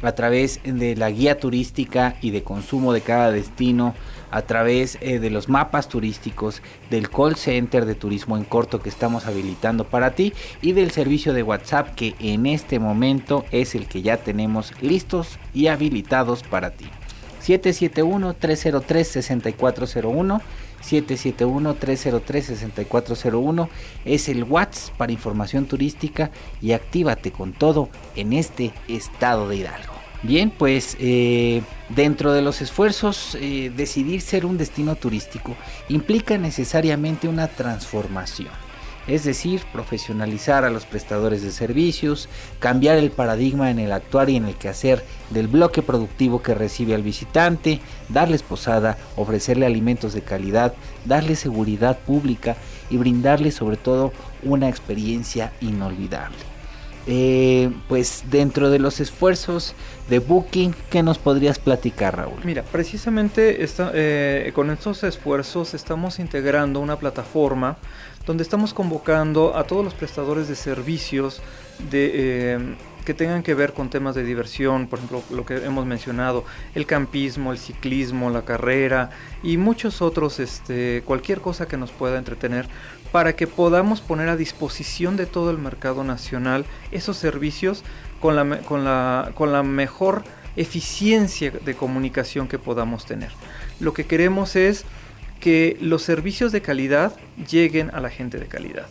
a 0.01 0.11
través 0.13 0.59
de 0.63 0.95
la 0.95 1.09
guía 1.09 1.39
turística 1.39 2.15
y 2.21 2.31
de 2.31 2.43
consumo 2.43 2.93
de 2.93 3.01
cada 3.01 3.31
destino, 3.31 3.95
a 4.31 4.41
través 4.41 4.97
eh, 5.01 5.19
de 5.19 5.29
los 5.29 5.49
mapas 5.49 5.87
turísticos, 5.87 6.61
del 6.89 7.09
call 7.09 7.35
center 7.35 7.85
de 7.85 7.95
turismo 7.95 8.37
en 8.37 8.43
corto 8.43 8.81
que 8.81 8.89
estamos 8.89 9.25
habilitando 9.25 9.85
para 9.85 10.11
ti 10.11 10.33
y 10.61 10.73
del 10.73 10.91
servicio 10.91 11.33
de 11.33 11.43
WhatsApp 11.43 11.95
que 11.95 12.15
en 12.19 12.45
este 12.45 12.79
momento 12.79 13.45
es 13.51 13.75
el 13.75 13.87
que 13.87 14.01
ya 14.01 14.17
tenemos 14.17 14.73
listos 14.81 15.39
y 15.53 15.67
habilitados 15.67 16.43
para 16.43 16.71
ti. 16.71 16.87
771-303-6401. 17.47 20.41
771-303-6401 20.87 23.67
es 24.05 24.29
el 24.29 24.43
WhatsApp 24.43 24.95
para 24.97 25.11
información 25.11 25.65
turística 25.65 26.31
y 26.61 26.71
actívate 26.71 27.31
con 27.31 27.53
todo 27.53 27.89
en 28.15 28.33
este 28.33 28.73
estado 28.87 29.49
de 29.49 29.57
Hidalgo. 29.57 29.93
Bien, 30.23 30.49
pues 30.49 30.97
eh, 30.99 31.61
dentro 31.89 32.33
de 32.33 32.41
los 32.41 32.61
esfuerzos, 32.61 33.37
eh, 33.39 33.71
decidir 33.75 34.21
ser 34.21 34.45
un 34.45 34.57
destino 34.57 34.95
turístico 34.95 35.55
implica 35.89 36.37
necesariamente 36.37 37.27
una 37.27 37.47
transformación. 37.47 38.66
Es 39.07 39.23
decir, 39.23 39.61
profesionalizar 39.71 40.65
a 40.65 40.69
los 40.69 40.85
prestadores 40.85 41.41
de 41.41 41.51
servicios, 41.51 42.27
cambiar 42.59 42.97
el 42.97 43.09
paradigma 43.09 43.71
en 43.71 43.79
el 43.79 43.93
actuar 43.93 44.29
y 44.29 44.35
en 44.35 44.45
el 44.45 44.55
quehacer 44.55 45.03
del 45.29 45.47
bloque 45.47 45.81
productivo 45.81 46.41
que 46.41 46.53
recibe 46.53 46.93
al 46.93 47.03
visitante, 47.03 47.79
darles 48.09 48.43
posada, 48.43 48.97
ofrecerle 49.15 49.65
alimentos 49.65 50.13
de 50.13 50.21
calidad, 50.21 50.73
darle 51.05 51.37
seguridad 51.37 51.97
pública 51.99 52.57
y 52.89 52.97
brindarle 52.97 53.51
sobre 53.51 53.77
todo 53.77 54.11
una 54.43 54.67
experiencia 54.67 55.53
inolvidable. 55.61 56.56
Eh, 57.09 57.71
pues 57.87 58.25
dentro 58.29 58.69
de 58.69 58.79
los 58.79 58.99
esfuerzos 58.99 59.75
de 60.09 60.19
Booking, 60.19 60.75
¿qué 60.89 61.03
nos 61.03 61.17
podrías 61.17 61.57
platicar, 61.57 62.17
Raúl? 62.17 62.39
Mira, 62.43 62.63
precisamente 62.63 63.65
eh, 63.93 64.51
con 64.53 64.69
estos 64.71 65.03
esfuerzos 65.03 65.73
estamos 65.73 66.19
integrando 66.19 66.81
una 66.81 66.97
plataforma 66.97 67.77
donde 68.25 68.43
estamos 68.43 68.73
convocando 68.73 69.55
a 69.55 69.63
todos 69.63 69.85
los 69.85 69.93
prestadores 69.93 70.49
de 70.49 70.55
servicios 70.55 71.41
eh, 71.93 72.75
que 73.05 73.13
tengan 73.13 73.41
que 73.41 73.53
ver 73.53 73.71
con 73.71 73.89
temas 73.89 74.15
de 74.15 74.25
diversión, 74.25 74.87
por 74.87 74.99
ejemplo, 74.99 75.23
lo 75.31 75.45
que 75.45 75.55
hemos 75.65 75.85
mencionado, 75.85 76.43
el 76.75 76.85
campismo, 76.85 77.53
el 77.53 77.57
ciclismo, 77.57 78.29
la 78.29 78.41
carrera 78.41 79.11
y 79.43 79.55
muchos 79.55 80.01
otros, 80.01 80.41
este, 80.41 81.03
cualquier 81.05 81.39
cosa 81.39 81.69
que 81.69 81.77
nos 81.77 81.91
pueda 81.91 82.17
entretener 82.17 82.67
para 83.17 83.35
que 83.35 83.47
podamos 83.47 83.99
poner 83.99 84.29
a 84.29 84.35
disposición 84.35 85.17
de 85.17 85.25
todo 85.25 85.49
el 85.49 85.57
mercado 85.57 86.03
nacional 86.03 86.67
esos 86.91 87.17
servicios 87.17 87.83
con 88.21 88.35
la, 88.35 88.59
con 88.59 88.83
la, 88.83 89.31
con 89.33 89.51
la 89.51 89.63
mejor 89.63 90.23
eficiencia 90.55 91.49
de 91.49 91.73
comunicación 91.73 92.47
que 92.47 92.59
podamos 92.59 93.07
tener. 93.07 93.31
Lo 93.79 93.91
que 93.91 94.05
queremos 94.05 94.55
es 94.55 94.85
que 95.39 95.79
los 95.81 96.03
servicios 96.03 96.51
de 96.51 96.61
calidad 96.61 97.11
lleguen 97.49 97.89
a 97.95 98.01
la 98.01 98.11
gente 98.11 98.37
de 98.37 98.45
calidad. 98.45 98.85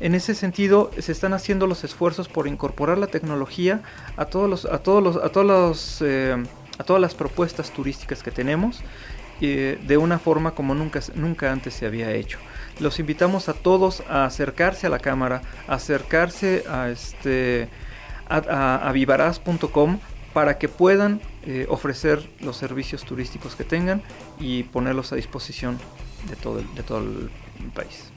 En 0.00 0.14
ese 0.14 0.34
sentido, 0.34 0.90
se 0.98 1.12
están 1.12 1.34
haciendo 1.34 1.66
los 1.66 1.84
esfuerzos 1.84 2.28
por 2.28 2.48
incorporar 2.48 2.96
la 2.96 3.08
tecnología 3.08 3.82
a 4.16 4.24
todos 4.24 4.48
los, 4.48 4.64
a 4.64 4.78
todos 4.78 5.02
los, 5.02 5.16
a 5.16 5.28
todos 5.28 5.46
los, 5.46 5.98
eh, 6.00 6.42
a 6.78 6.84
todas 6.84 7.02
las 7.02 7.14
propuestas 7.14 7.72
turísticas 7.72 8.22
que 8.22 8.30
tenemos 8.30 8.80
eh, 9.42 9.78
de 9.86 9.98
una 9.98 10.18
forma 10.18 10.52
como 10.52 10.74
nunca, 10.74 11.00
nunca 11.14 11.52
antes 11.52 11.74
se 11.74 11.84
había 11.84 12.10
hecho. 12.12 12.38
Los 12.82 12.98
invitamos 12.98 13.48
a 13.48 13.54
todos 13.54 14.02
a 14.10 14.24
acercarse 14.24 14.88
a 14.88 14.90
la 14.90 14.98
cámara, 14.98 15.42
a 15.68 15.74
acercarse 15.74 16.64
a 16.68 16.88
este 16.88 17.68
a, 18.28 18.90
vivaraz.com 18.92 20.00
para 20.32 20.58
que 20.58 20.68
puedan 20.68 21.20
eh, 21.46 21.66
ofrecer 21.68 22.28
los 22.40 22.56
servicios 22.56 23.04
turísticos 23.04 23.54
que 23.54 23.62
tengan 23.62 24.02
y 24.40 24.64
ponerlos 24.64 25.12
a 25.12 25.16
disposición 25.16 25.78
de 26.28 26.34
todo 26.34 26.58
el, 26.58 26.66
país. 27.72 28.10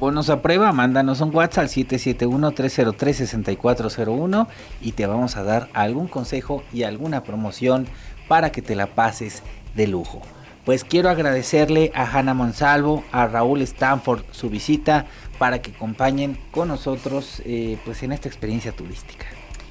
Ponos 0.00 0.30
a 0.30 0.42
prueba, 0.42 0.72
mándanos 0.72 1.20
un 1.20 1.32
WhatsApp 1.32 1.62
al 1.62 1.68
771-303-6401 1.68 4.48
y 4.80 4.90
te 4.92 5.06
vamos 5.06 5.36
a 5.36 5.44
dar 5.44 5.68
algún 5.74 6.08
consejo 6.08 6.64
y 6.72 6.82
alguna 6.82 7.22
promoción 7.22 7.86
para 8.26 8.50
que 8.50 8.62
te 8.62 8.74
la 8.74 8.88
pases 8.88 9.44
de 9.76 9.86
lujo. 9.86 10.22
Pues 10.68 10.84
quiero 10.84 11.08
agradecerle 11.08 11.92
a 11.94 12.04
Hanna 12.04 12.34
Monsalvo, 12.34 13.02
a 13.10 13.26
Raúl 13.26 13.62
Stanford 13.62 14.22
su 14.32 14.50
visita 14.50 15.06
para 15.38 15.62
que 15.62 15.70
acompañen 15.70 16.36
con 16.50 16.68
nosotros 16.68 17.40
eh, 17.46 17.78
pues 17.86 18.02
en 18.02 18.12
esta 18.12 18.28
experiencia 18.28 18.72
turística. 18.72 19.24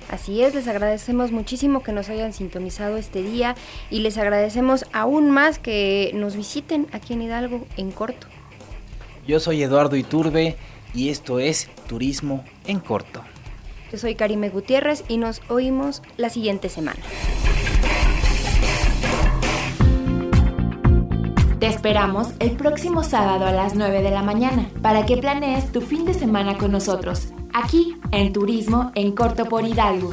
Así 0.10 0.42
es, 0.42 0.56
les 0.56 0.68
agradecemos 0.68 1.32
muchísimo 1.32 1.84
que 1.84 1.92
nos 1.92 2.10
hayan 2.10 2.34
sintonizado 2.34 2.98
este 2.98 3.22
día 3.22 3.56
y 3.92 4.00
les 4.00 4.18
agradecemos 4.18 4.86
aún 4.92 5.30
más 5.30 5.60
que 5.60 6.10
nos 6.16 6.36
visiten 6.36 6.88
aquí 6.92 7.14
en 7.14 7.22
Hidalgo 7.22 7.68
en 7.78 7.92
corto. 7.92 8.26
Yo 9.28 9.40
soy 9.40 9.62
Eduardo 9.62 9.98
Iturbe 9.98 10.56
y 10.96 11.10
esto 11.10 11.38
es 11.38 11.70
Turismo 11.86 12.44
en 12.66 12.80
Corto. 12.80 13.22
Yo 13.92 14.00
soy 14.00 14.16
Karime 14.16 14.50
Gutiérrez 14.50 15.04
y 15.08 15.20
nos 15.20 15.44
oímos 15.48 16.02
la 16.18 16.32
siguiente 16.32 16.70
semana. 16.70 17.04
Esperamos 21.88 22.34
el 22.40 22.52
próximo 22.58 23.02
sábado 23.02 23.46
a 23.46 23.54
las 23.54 23.74
9 23.74 24.02
de 24.02 24.12
la 24.12 24.22
mañana 24.22 24.70
para 24.82 25.06
que 25.06 25.16
planees 25.16 25.72
tu 25.72 25.80
fin 25.80 26.04
de 26.04 26.14
semana 26.14 26.58
con 26.58 26.74
nosotros 26.74 27.30
aquí 27.54 27.96
en 28.12 28.34
Turismo 28.34 28.92
en 28.94 29.14
Corto 29.14 29.46
por 29.46 29.66
Hidalgo. 29.66 30.12